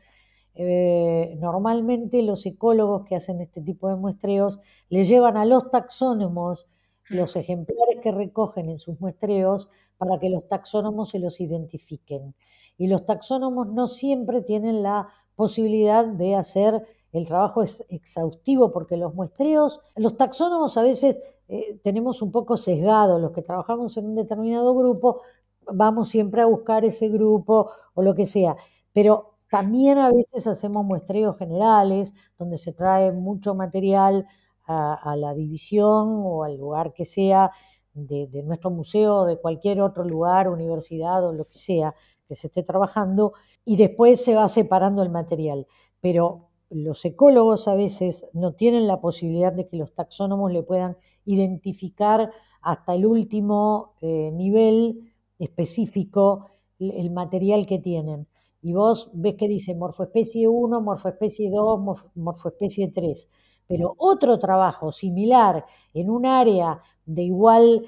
[0.56, 6.68] Eh, normalmente los ecólogos que hacen este tipo de muestreos le llevan a los taxónomos
[7.10, 7.16] Mm.
[7.18, 12.36] los ejemplares que recogen en sus muestreos para que los taxónomos se los identifiquen.
[12.78, 18.98] Y los taxónomos no siempre tienen la posibilidad de hacer el trabajo es exhaustivo porque
[18.98, 24.08] los muestreos, los taxónomos a veces eh, tenemos un poco sesgado, los que trabajamos en
[24.08, 25.22] un determinado grupo,
[25.72, 28.58] vamos siempre a buscar ese grupo o lo que sea,
[28.92, 34.26] pero también a veces hacemos muestreos generales donde se trae mucho material
[34.66, 37.52] a, la división o al lugar que sea
[37.94, 41.94] de, de nuestro museo o de cualquier otro lugar, universidad o lo que sea
[42.28, 43.34] que se esté trabajando,
[43.66, 45.68] y después se va separando el material.
[46.00, 50.98] Pero los ecólogos a veces no tienen la posibilidad de que los taxónomos le puedan
[51.26, 52.32] identificar
[52.62, 56.48] hasta el último eh, nivel específico
[56.80, 58.28] el material que tienen.
[58.62, 61.80] Y vos ves que dice morfoespecie 1, morfoespecie 2,
[62.16, 63.30] morfoespecie 3.
[63.68, 67.86] Pero otro trabajo similar en un área de igual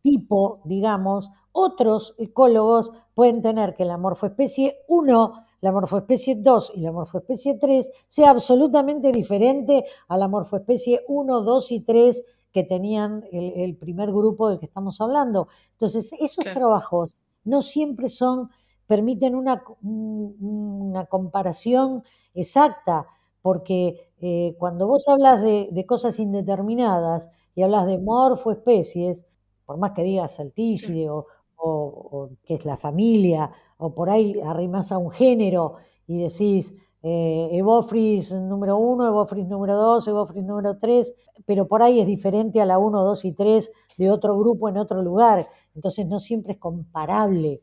[0.00, 6.92] tipo, digamos, otros ecólogos pueden tener que la morfoespecie 1 la morfoespecie 2 y la
[6.92, 13.52] morfoespecie 3 sea absolutamente diferente a la morfoespecie 1, 2 y 3 que tenían el,
[13.56, 15.48] el primer grupo del que estamos hablando.
[15.72, 18.50] Entonces, esos trabajos no siempre son,
[18.86, 22.02] permiten una, una comparación
[22.34, 23.06] exacta,
[23.40, 29.24] porque eh, cuando vos hablas de, de, cosas indeterminadas y hablas de morfoespecies,
[29.64, 31.08] por más que digas saltícide sí.
[31.08, 33.50] o, o, o, que es la familia,
[33.82, 39.76] o por ahí arrimas a un género y decís eh, Evofris número 1, Evofris número
[39.76, 41.14] 2, Evofris número 3,
[41.44, 44.76] pero por ahí es diferente a la 1, 2 y 3 de otro grupo en
[44.76, 47.60] otro lugar, entonces no siempre es comparable.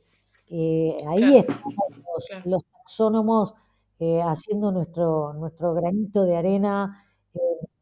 [0.48, 1.38] Eh, ahí claro.
[1.40, 2.50] estamos los, claro.
[2.50, 3.54] los taxónomos
[4.00, 7.02] eh, haciendo nuestro, nuestro granito de arena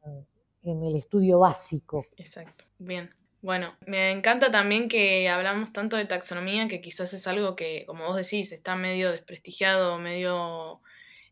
[0.03, 0.27] en,
[0.61, 2.03] en el estudio básico.
[2.17, 3.09] Exacto, bien.
[3.41, 8.05] Bueno, me encanta también que hablamos tanto de taxonomía, que quizás es algo que, como
[8.05, 10.81] vos decís, está medio desprestigiado, medio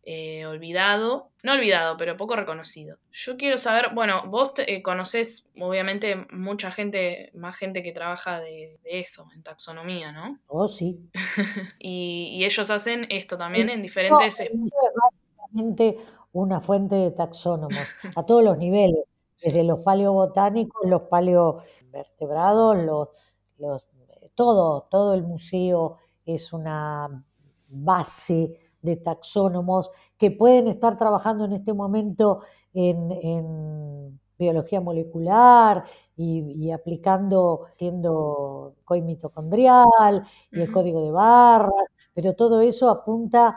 [0.03, 1.31] eh, olvidado.
[1.43, 2.97] No olvidado, pero poco reconocido.
[3.11, 8.39] Yo quiero saber, bueno, vos te, eh, conocés obviamente mucha gente, más gente que trabaja
[8.39, 10.39] de, de eso, en taxonomía, ¿no?
[10.45, 10.99] Oh, sí.
[11.79, 14.43] y, y, ellos hacen esto también en diferentes...
[14.53, 15.95] No,
[16.33, 19.05] una fuente de taxónomos, a todos los niveles
[19.41, 23.09] desde los paleobotánicos, los paleovertebrados, los,
[23.57, 23.89] los,
[24.35, 27.23] todo, todo el museo es una
[27.67, 32.41] base de taxónomos que pueden estar trabajando en este momento
[32.73, 41.71] en, en biología molecular y, y, aplicando, siendo COI mitocondrial y el código de barras,
[42.13, 43.55] pero todo eso apunta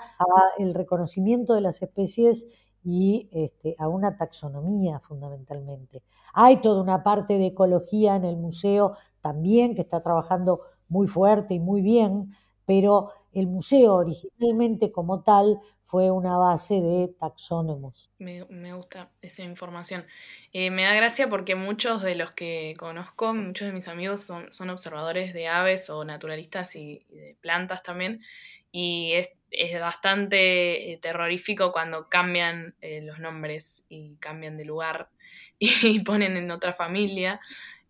[0.59, 2.47] al reconocimiento de las especies
[2.85, 6.03] y este, a una taxonomía fundamentalmente.
[6.33, 11.55] Hay toda una parte de ecología en el museo también que está trabajando muy fuerte
[11.55, 18.11] y muy bien, pero el museo originalmente como tal fue una base de taxónomos.
[18.19, 20.05] Me, me gusta esa información.
[20.53, 24.53] Eh, me da gracia porque muchos de los que conozco, muchos de mis amigos son,
[24.53, 28.21] son observadores de aves o naturalistas y, y de plantas también,
[28.71, 35.11] y es es bastante eh, terrorífico cuando cambian eh, los nombres y cambian de lugar
[35.59, 37.41] y ponen en otra familia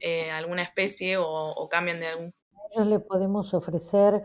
[0.01, 2.35] eh, alguna especie o, cambian de algún.
[2.53, 4.23] Nosotros le podemos ofrecer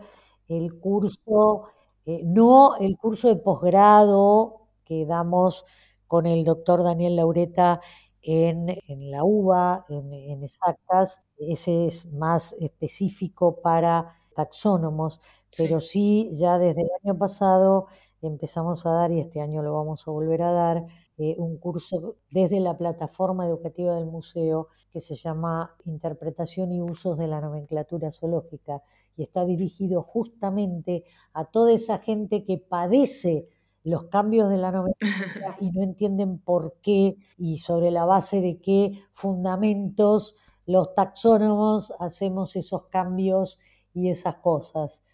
[0.48, 1.70] el curso,
[2.06, 5.64] no el curso de posgrado que damos
[6.06, 7.80] con el doctor Daniel Laureta
[8.20, 15.20] en, en la UBA, en, en exactas, ese es más específico para taxónomos,
[15.56, 16.28] pero sí.
[16.30, 17.86] sí, ya desde el año pasado
[18.22, 20.86] empezamos a dar, y este año lo vamos a volver a dar,
[21.16, 27.16] eh, un curso desde la plataforma educativa del museo que se llama Interpretación y Usos
[27.18, 28.82] de la Nomenclatura Zoológica
[29.16, 33.48] y está dirigido justamente a toda esa gente que padece
[33.84, 38.60] los cambios de la nomenclatura y no entienden por qué y sobre la base de
[38.60, 40.34] qué fundamentos
[40.66, 43.58] los taxónomos hacemos esos cambios
[43.92, 45.04] y esas cosas.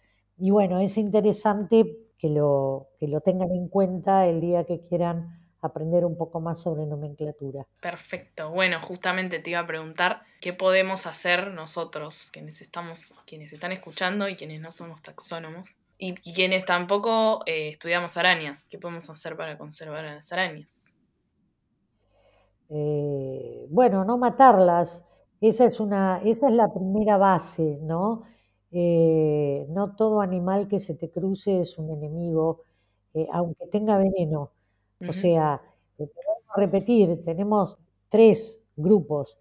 [0.41, 5.39] Y bueno, es interesante que lo, que lo tengan en cuenta el día que quieran
[5.61, 7.67] aprender un poco más sobre nomenclatura.
[7.79, 8.49] Perfecto.
[8.49, 14.27] Bueno, justamente te iba a preguntar qué podemos hacer nosotros, quienes estamos, quienes están escuchando
[14.27, 18.67] y quienes no somos taxónomos, y, y quienes tampoco eh, estudiamos arañas.
[18.67, 20.91] ¿Qué podemos hacer para conservar a las arañas?
[22.69, 25.05] Eh, bueno, no matarlas.
[25.39, 28.23] Esa es, una, esa es la primera base, ¿no?
[28.71, 32.63] Eh, no todo animal que se te cruce es un enemigo,
[33.13, 34.51] eh, aunque tenga veneno.
[34.99, 35.09] Uh -huh.
[35.09, 35.61] O sea,
[35.97, 36.09] eh,
[36.55, 37.77] repetir, tenemos
[38.09, 39.39] tres grupos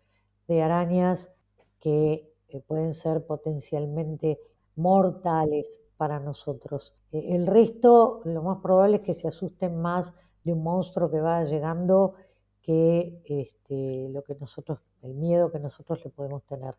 [0.49, 1.33] de arañas
[1.81, 4.39] que eh, pueden ser potencialmente
[4.77, 6.95] mortales para nosotros.
[7.13, 10.15] Eh, el resto, lo más probable es que se asusten más
[10.45, 12.15] de un monstruo que va llegando
[12.63, 16.75] que este, lo que nosotros, el miedo que nosotros le podemos tener.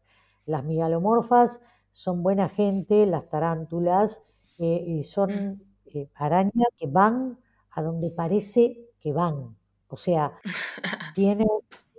[0.45, 1.61] Las migalomorfas
[1.91, 4.23] son buena gente, las tarántulas,
[4.59, 7.39] eh, y son eh, arañas que van
[7.71, 9.55] a donde parece que van.
[9.87, 10.33] O sea,
[11.15, 11.47] tienen,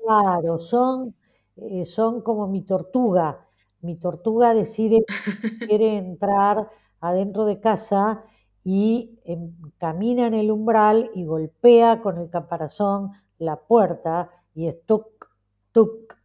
[0.05, 1.14] claro, son,
[1.57, 3.47] eh, son como mi tortuga.
[3.80, 5.05] Mi tortuga decide
[5.43, 6.68] que quiere entrar
[7.01, 8.24] adentro de casa
[8.64, 14.76] y em, camina en el umbral y golpea con el caparazón la puerta y es
[14.86, 15.28] tuc,
[15.72, 16.16] tuc,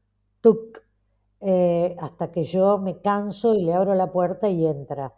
[0.41, 0.84] tuc,
[1.41, 5.13] eh, hasta que yo me canso y le abro la puerta y entra.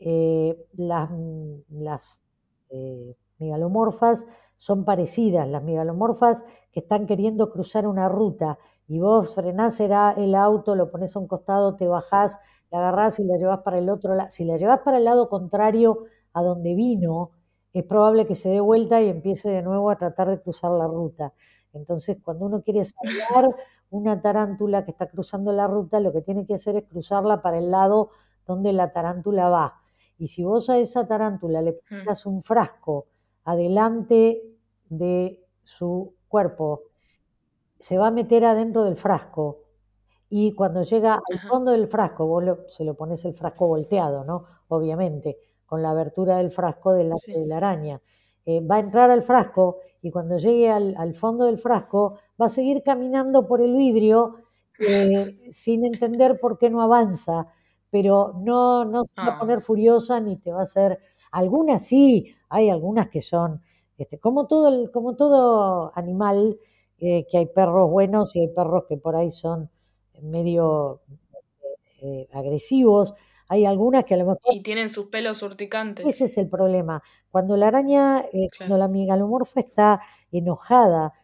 [0.00, 1.10] Eh, las
[1.70, 2.22] las
[2.70, 9.80] eh, megalomorfas son parecidas, las megalomorfas que están queriendo cruzar una ruta y vos frenás
[9.80, 12.38] el, auto, lo pones a un costado, te bajás,
[12.70, 14.30] la agarrás y la llevas para el otro lado.
[14.30, 17.32] Si la llevas para el lado contrario a donde vino,
[17.72, 20.86] es probable que se dé vuelta y empiece de nuevo a tratar de cruzar la
[20.86, 21.34] ruta.
[21.74, 23.54] Entonces, cuando uno quiere salvar
[23.90, 27.58] una tarántula que está cruzando la ruta, lo que tiene que hacer es cruzarla para
[27.58, 28.10] el lado
[28.46, 29.74] donde la tarántula va.
[30.18, 33.06] Y si vos a esa tarántula le pones un frasco
[33.44, 34.42] adelante
[34.88, 36.82] de su cuerpo,
[37.78, 39.64] se va a meter adentro del frasco.
[40.30, 44.24] Y cuando llega al fondo del frasco, vos lo- se lo pones el frasco volteado,
[44.24, 44.44] ¿no?
[44.68, 47.40] Obviamente, con la abertura del frasco delante Sí.
[47.40, 48.00] de la araña.
[48.50, 52.46] Eh, va a entrar al frasco y cuando llegue al, al fondo del frasco va
[52.46, 54.36] a seguir caminando por el vidrio
[54.78, 57.46] eh, sin entender por qué no avanza,
[57.90, 60.98] pero no, no se va a Ah, poner furiosa ni te va a hacer.
[61.30, 63.60] Algunas sí, hay algunas que son,
[63.98, 66.58] este, como todo, el- como todo animal,
[66.98, 69.70] eh, que hay perros buenos y hay perros que por ahí son
[70.22, 71.00] medio
[72.02, 73.14] eh, agresivos.
[73.48, 76.06] Hay algunas que a lo mejor y tienen sus pelos urticantes.
[76.06, 77.02] ese es el problema.
[77.30, 81.14] Cuando la araña, eh, cuando la megalomorfa está enojada,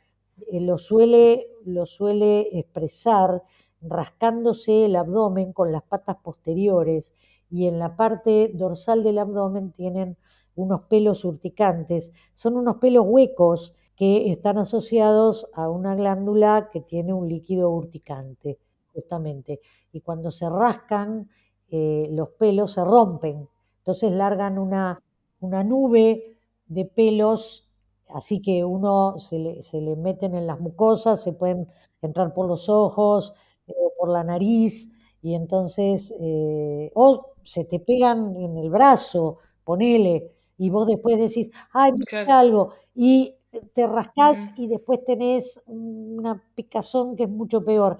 [0.51, 3.43] eh, lo suele, lo suele expresar
[3.83, 7.13] rascándose el abdomen con las patas posteriores
[7.51, 10.17] y en la parte dorsal del abdomen tienen
[10.57, 12.13] unos pelos urticantes.
[12.33, 18.59] Son unos pelos huecos que están asociados a una glándula que tiene un líquido urticante,
[18.93, 19.61] justamente.
[19.93, 21.29] Y cuando se rascan,
[21.75, 23.49] eh, los pelos se rompen.
[23.79, 25.01] Entonces largan una,
[25.41, 27.69] una nube de pelos,
[28.09, 31.69] así que uno se le, se le meten en las mucosas, se pueden
[32.03, 33.35] entrar por los ojos,
[33.67, 34.91] eh, por la nariz,
[35.23, 41.51] y entonces, eh, o se te pegan en el brazo, ponele, y vos después decís,
[41.73, 42.31] ay, me Claro.
[42.39, 43.35] algo, y
[43.75, 47.99] te rascás y después tenés una picazón que es mucho peor.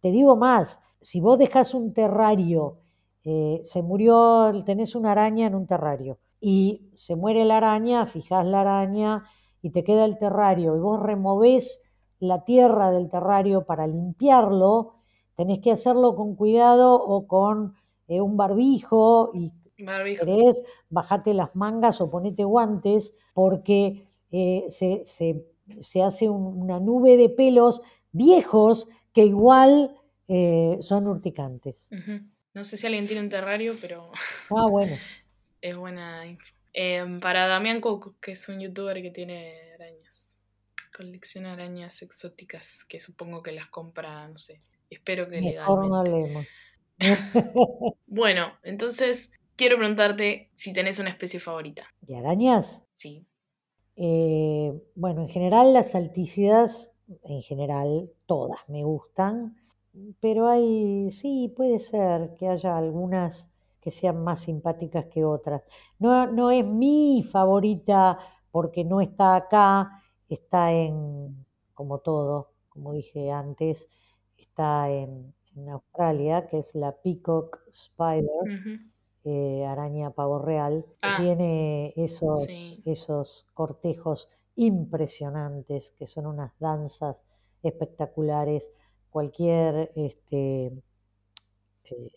[0.00, 2.78] Te digo más, si vos dejás un terrario,
[3.24, 8.44] eh, se murió, tenés una araña en un terrario, y se muere la araña, fijás
[8.46, 9.24] la araña
[9.62, 11.82] y te queda el terrario, y vos removés
[12.20, 14.94] la tierra del terrario para limpiarlo,
[15.36, 17.74] tenés que hacerlo con cuidado o con
[18.08, 19.52] eh, un barbijo y
[19.84, 20.24] Barbijo.
[20.24, 25.44] querés, bajate las mangas o ponete guantes porque eh, se, se-
[25.80, 27.80] se hace un- una nube de pelos
[28.12, 29.96] viejos que igual
[30.28, 31.88] eh, son urticantes.
[32.54, 34.10] No sé si alguien tiene un terrario, pero
[34.50, 34.98] Ah, bueno,
[35.60, 36.44] es buena info.
[36.72, 40.36] Em, para Damián Cook, que es un youtuber que tiene arañas.
[40.96, 44.60] Colecciona arañas exóticas que supongo que las compra, no sé.
[44.90, 45.98] Espero que mejor no legalmente.
[45.98, 46.46] hablemos.
[48.06, 51.88] Bueno, entonces quiero preguntarte si tenés una especie favorita.
[52.02, 52.86] ¿De arañas?
[52.94, 53.26] Sí.
[53.96, 56.92] Eh, bueno, en general las salticidas,
[57.24, 59.56] en general todas me gustan,
[60.20, 65.62] pero hay, sí, puede ser que haya algunas que sean más simpáticas que otras.
[65.98, 68.18] No, no es mi favorita
[68.50, 73.88] porque no está acá, está en, como todo, como dije antes,
[74.36, 78.30] está en, en Australia, que es la Peacock Spider
[79.24, 82.84] eh, araña pavo real, que Ah, tiene esos, sí.
[82.84, 87.24] esos cortejos impresionantes, que son unas danzas
[87.62, 88.70] espectaculares.
[89.14, 90.72] Cualquier este,
[91.90, 92.10] eh,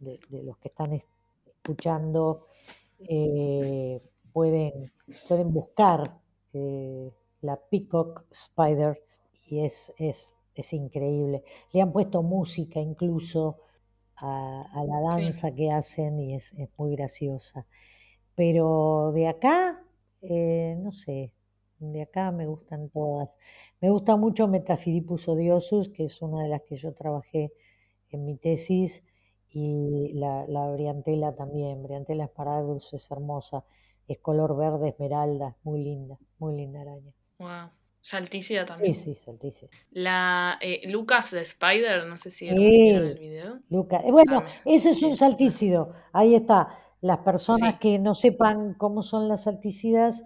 [0.00, 1.04] de, de los que están es-
[1.46, 2.46] escuchando
[3.08, 4.00] eh,
[4.32, 4.92] pueden,
[5.28, 6.18] pueden buscar
[6.54, 9.02] eh, la Peacock Spider
[9.48, 11.44] y es, es, es increíble.
[11.72, 13.58] Le han puesto música incluso
[14.16, 15.22] a, a la Sí.
[15.22, 17.66] danza que hacen y es, es muy graciosa.
[18.36, 19.82] Pero de acá,
[20.78, 21.32] no sé,
[21.92, 23.38] de acá me gustan todas.
[23.80, 27.52] Me gusta mucho Metaphydippus odiosus, que es una de las que yo trabajé
[28.10, 29.02] en mi tesis
[29.50, 31.82] y la, la briantela también.
[31.82, 33.64] Briantela smaragdus es hermosa,
[34.08, 37.12] es color verde esmeralda, es muy linda, muy linda araña.
[37.38, 37.70] Wow.
[38.06, 38.94] Saltícida Sí, también.
[38.96, 39.70] sí, saltísima.
[39.90, 42.60] La eh, Lucas de Spider, no sé si lo Sí.
[42.60, 43.60] vieron el video.
[43.70, 44.00] Luca.
[44.00, 45.94] eh, Bueno, Ah, ese es un saltícido.
[46.12, 46.68] Ahí está.
[47.00, 47.78] Las personas Sí.
[47.80, 50.22] que no sepan cómo son las saltícidas,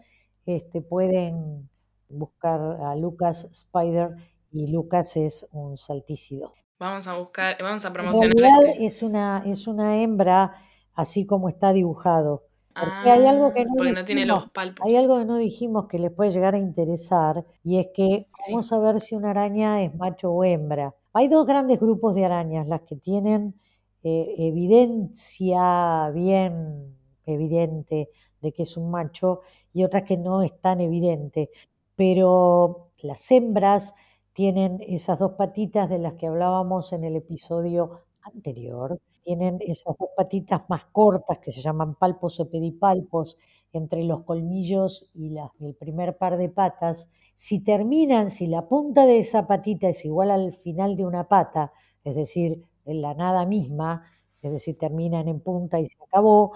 [0.56, 1.68] este, pueden
[2.08, 4.16] buscar a Lucas Spider
[4.50, 6.54] y Lucas es un saltícido.
[6.78, 8.86] Vamos a buscar, vamos a En promocionar realidad este.
[8.86, 10.54] es una, es una hembra,
[10.94, 12.44] así como está dibujado.
[12.78, 15.86] Porque hay algo que Ah, no no tiene dijimos, los hay algo que no dijimos
[15.88, 18.52] que les puede llegar a interesar, y es que Sí.
[18.52, 20.94] vamos a ver si una araña es macho o hembra.
[21.12, 23.60] Hay dos grandes grupos de arañas, las que tienen
[24.04, 26.97] eh, evidencia bien
[27.28, 28.10] evidente
[28.40, 29.40] de que es un macho
[29.72, 31.50] y otras que no es tan evidente.
[31.96, 33.94] Pero las hembras
[34.32, 38.98] tienen esas dos patitas de las que hablábamos en el episodio anterior.
[39.24, 43.36] Tienen esas dos patitas más cortas que se llaman palpos o pedipalpos
[43.72, 47.10] entre los colmillos y la- el primer par de patas.
[47.34, 51.72] Si terminan, si la punta de esa patita es igual al final de una pata,
[52.04, 54.04] es decir, en la nada misma,
[54.40, 56.52] es decir, terminan en punta y se acabó,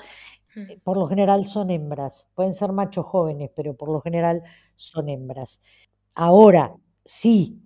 [0.84, 2.28] por lo general son hembras.
[2.34, 4.42] Pueden ser machos jóvenes, pero por lo general
[4.76, 5.60] son hembras.
[6.14, 7.60] Ahora, si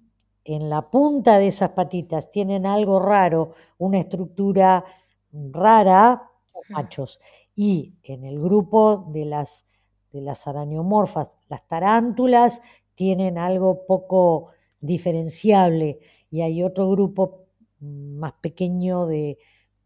[0.45, 4.85] en la punta de esas patitas tienen algo raro, una estructura
[5.33, 6.31] rara,
[6.69, 6.73] Mm.
[6.75, 7.21] machos.
[7.55, 9.67] Y en el grupo de las,
[10.13, 12.61] de las arañomorfas, las tarántulas
[12.95, 14.49] tienen algo poco
[14.81, 17.47] diferenciable y hay otro grupo
[17.81, 19.39] mm, más pequeño de,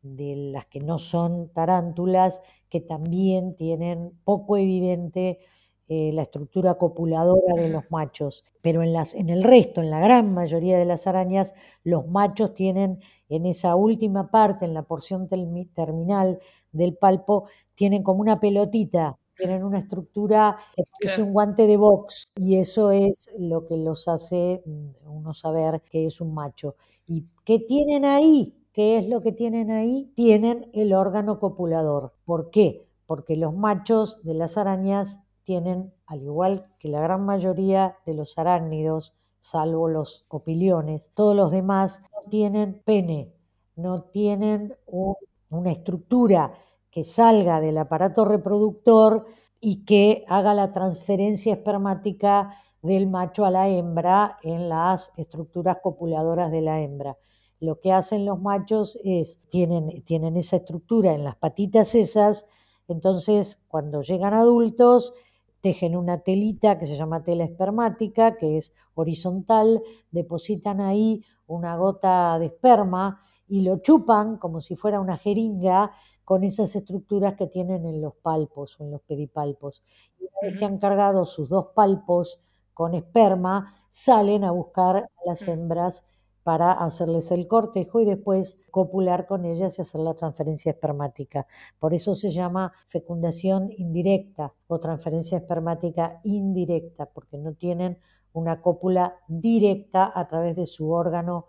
[0.02, 5.40] de las que no son tarántulas que también tienen poco evidente
[5.88, 9.98] eh, la estructura copuladora de los machos, pero en, las, en el resto, en la
[9.98, 15.28] gran mayoría de las arañas, los machos tienen en esa última parte, en la porción
[15.28, 16.38] terminal
[16.70, 22.30] del palpo, tienen como una pelotita, tienen una estructura que parece un guante de box
[22.36, 26.76] y eso es lo que los hace mm, uno saber que es un macho.
[27.08, 28.54] ¿Y qué tienen ahí?
[28.72, 30.12] ¿Qué es lo que tienen ahí?
[30.14, 32.14] Tienen el órgano copulador.
[32.24, 32.86] ¿Por qué?
[33.06, 38.38] Porque los machos de las arañas tienen, al igual que la gran mayoría de los
[38.38, 43.32] arácnidos, salvo los opiliones, todos los demás no tienen pene,
[43.76, 45.14] no tienen un-
[45.50, 46.52] una estructura
[46.90, 49.26] que salga del aparato reproductor
[49.60, 56.50] y que haga la transferencia espermática del macho a la hembra en las estructuras copuladoras
[56.52, 57.16] de la hembra.
[57.60, 62.46] Lo que hacen los machos es, tienen, tienen esa estructura en las patitas esas,
[62.88, 65.12] entonces cuando llegan adultos,
[65.60, 72.38] tejen una telita que se llama tela espermática, que es horizontal, depositan ahí una gota
[72.38, 75.92] de esperma y lo chupan como si fuera una jeringa
[76.24, 79.82] con esas estructuras que tienen en los palpos o en los pedipalpos.
[80.18, 82.40] Y una vez que han cargado sus dos palpos
[82.72, 86.06] con esperma, salen a buscar a las hembras
[86.42, 91.46] para hacerles el cortejo y después copular con ellas y hacer la transferencia espermática.
[91.78, 97.98] Por eso se llama fecundación indirecta o transferencia espermática indirecta, porque no tienen
[98.32, 101.46] una cópula directa a través de su órgano,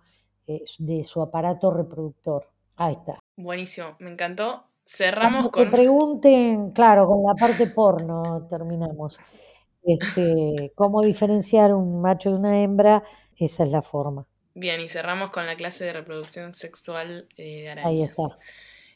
[0.48, 2.50] eh, de su aparato reproductor.
[2.76, 3.20] Ahí está.
[3.38, 4.66] Buenísimo, me encantó.
[4.86, 5.80] Cerramos Cuando con.
[5.80, 9.20] pregunten, claro, con la parte porno terminamos.
[9.84, 13.04] Este, cómo diferenciar un macho de una hembra,
[13.38, 14.28] esa es la forma.
[14.54, 18.12] Bien, y cerramos con la clase de reproducción sexual eh, de Ahí arañas.
[18.12, 18.38] está.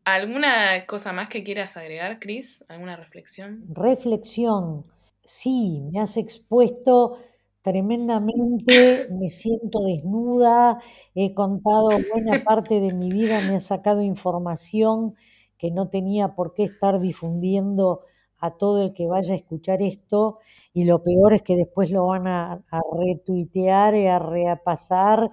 [0.04, 2.64] ¿Alguna cosa más que quieras agregar, Cris?
[2.70, 3.66] ¿Alguna reflexión?
[3.70, 4.86] Reflexión.
[5.24, 7.18] Sí, me has expuesto
[7.62, 10.80] tremendamente, me siento desnuda,
[11.16, 15.16] he contado buena parte de mi vida, me has sacado información
[15.58, 18.02] que no tenía por qué estar difundiendo
[18.40, 20.40] a todo el que vaya a escuchar esto
[20.74, 25.32] y lo peor es que después lo van a, a retuitear y a repasar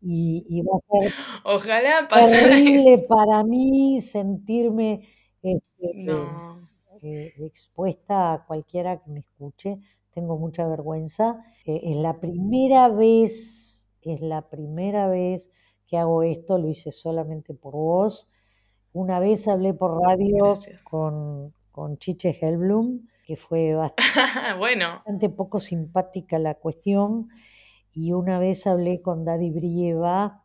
[0.00, 3.06] y, y va a ser Ojalá terrible eso.
[3.08, 5.08] para mí sentirme
[5.42, 6.68] este, No.
[7.02, 9.78] eh, expuesta a cualquiera que me escuche.
[10.12, 11.42] Tengo mucha vergüenza.
[11.66, 15.50] Eh, es la primera vez, es la primera vez
[15.86, 18.28] que hago esto, lo hice solamente por vos.
[18.92, 20.82] Una vez hablé por radio Gracias.
[20.82, 24.04] con, con Chiche Helblum, que fue bastante
[24.58, 27.28] bueno, bastante poco simpática la cuestión
[27.92, 30.44] y una vez hablé con Daddy Brieva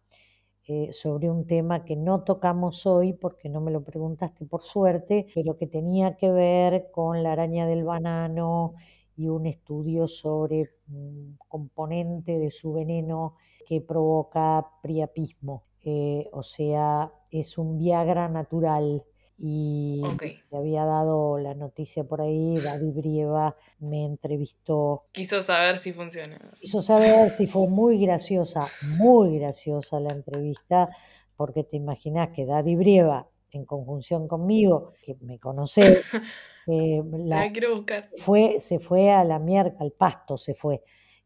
[0.68, 5.28] eh, sobre un tema que no tocamos hoy porque no me lo preguntaste por suerte,
[5.36, 8.74] pero que tenía que ver con la araña del banano
[9.16, 13.36] y un estudio sobre un componente de su veneno
[13.68, 15.66] que provoca priapismo.
[15.84, 19.04] eh, o sea, es un Viagra natural.
[19.42, 20.02] Y
[20.50, 25.06] se había dado la noticia por ahí, Daddy Brieva me entrevistó.
[25.14, 26.38] Quiso saber si funciona.
[26.60, 28.68] Quiso saber si fue muy graciosa,
[28.98, 30.90] muy graciosa la entrevista,
[31.38, 36.04] porque te imaginas que Daddy Brieva, en conjunción conmigo, que me conoces,
[36.68, 38.10] eh, la, La quiero buscar.
[38.18, 40.84] fue, se fue a la mierda, al pasto se fue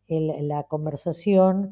[0.09, 1.71] la conversación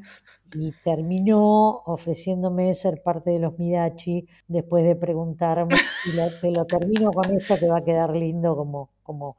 [0.52, 6.66] y terminó ofreciéndome ser parte de los Midachi después de preguntarme, y lo- te lo
[6.66, 9.36] termino con esto que va a quedar lindo como, como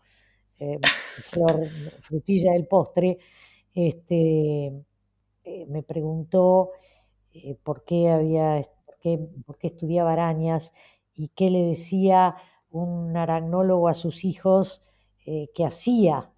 [0.59, 0.79] eh,
[1.31, 1.71] flor,
[2.01, 3.19] frutilla del postre,
[3.73, 4.67] este,
[5.43, 6.71] eh, me preguntó
[7.33, 10.73] eh, por qué había, por qué, por qué estudiaba arañas
[11.15, 12.35] y qué le decía
[12.71, 14.83] un aragnólogo a sus hijos
[15.55, 16.32] que hacía.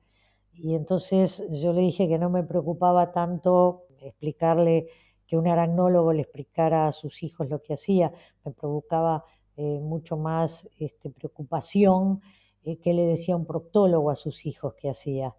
[0.57, 4.87] Y entonces yo le dije que no me preocupaba tanto explicarle
[5.27, 8.11] que un aragnólogo le explicara a sus hijos lo que hacía,
[8.43, 9.23] me provocaba
[9.57, 12.21] eh, mucho más este, preocupación
[12.63, 15.35] eh, que le decía un proctólogo a sus hijos que hacía.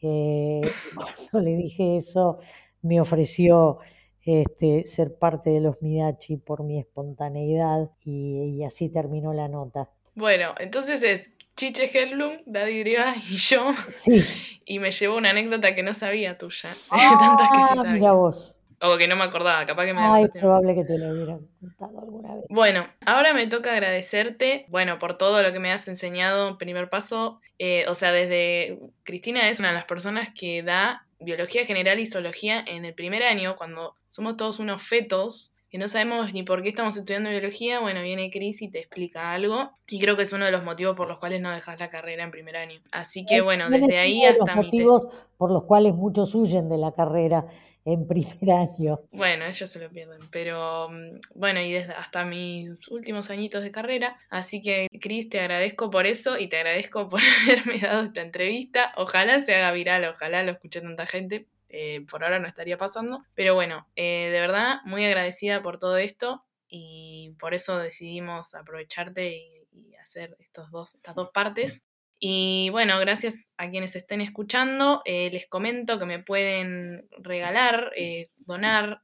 [0.00, 0.62] Eh,
[1.30, 2.38] cuando le dije eso,
[2.82, 3.78] me ofreció
[4.24, 9.90] este, ser parte de los Midachi por mi espontaneidad y, y así terminó la nota.
[10.14, 11.32] Bueno, entonces es
[11.62, 13.72] Chiche Helblum, Daddy Brieva y yo.
[13.88, 14.24] Sí.
[14.64, 16.70] Y me llevó una anécdota que no sabía tuya.
[16.90, 17.92] Tantas que sí Ah, sabía.
[17.92, 18.58] mira vos.
[18.80, 22.00] O que no me acordaba, capaz que me Ay, probable que te lo hubieran contado
[22.00, 22.44] alguna vez.
[22.48, 27.40] Bueno, ahora me toca agradecerte, bueno, por todo lo que me has enseñado, primer paso.
[27.60, 32.06] Eh, o sea, desde Cristina es una de las personas que da biología general y
[32.06, 36.62] zoología en el primer año, cuando somos todos unos fetos que no sabemos ni por
[36.62, 37.80] qué estamos estudiando biología.
[37.80, 39.70] Bueno, viene Cris y te explica algo.
[39.88, 42.24] Y creo que es uno de los motivos por los cuales no dejas la carrera
[42.24, 42.78] en primer año.
[42.92, 45.06] Así que bueno, También desde es ahí de los hasta mi motivos
[45.38, 47.46] por los cuales muchos huyen de la carrera
[47.86, 49.00] en primer año.
[49.12, 53.70] Bueno, ellos se lo pierden, pero mm, bueno, y desde hasta mis últimos añitos de
[53.70, 54.18] carrera.
[54.28, 58.92] Así que, Cris, te agradezco por eso y te agradezco por haberme dado esta entrevista.
[58.98, 61.46] Ojalá se haga viral, ojalá lo escuche tanta gente.
[61.72, 63.24] Eh, por ahora no estaría pasando.
[63.34, 69.36] Pero bueno, eh, de verdad, muy agradecida por todo esto y por eso decidimos aprovecharte
[69.36, 69.58] y,
[70.02, 71.86] hacer estos dos, estas dos partes.
[72.18, 75.00] Y bueno, gracias a quienes estén escuchando.
[75.04, 77.92] Eh, les comento que me pueden regalar,
[78.38, 79.02] donar,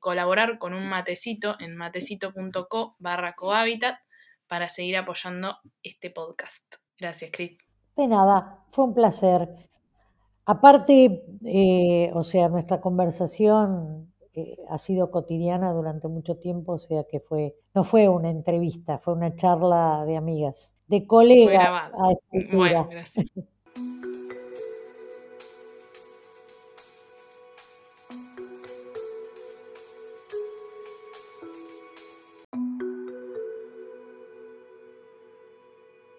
[0.00, 4.00] colaborar con un matecito en matecito.co barra cohabitat
[4.48, 6.74] para seguir apoyando este podcast.
[6.98, 7.56] Gracias, Cris.
[7.96, 9.69] De nada, fue un placer.
[10.50, 17.04] Aparte, eh, o sea, nuestra conversación eh, ha sido cotidiana durante mucho tiempo, o sea
[17.04, 22.50] que fue, no fue una entrevista, fue una charla de amigas, de colegas altura.
[22.52, 23.26] Bueno, gracias.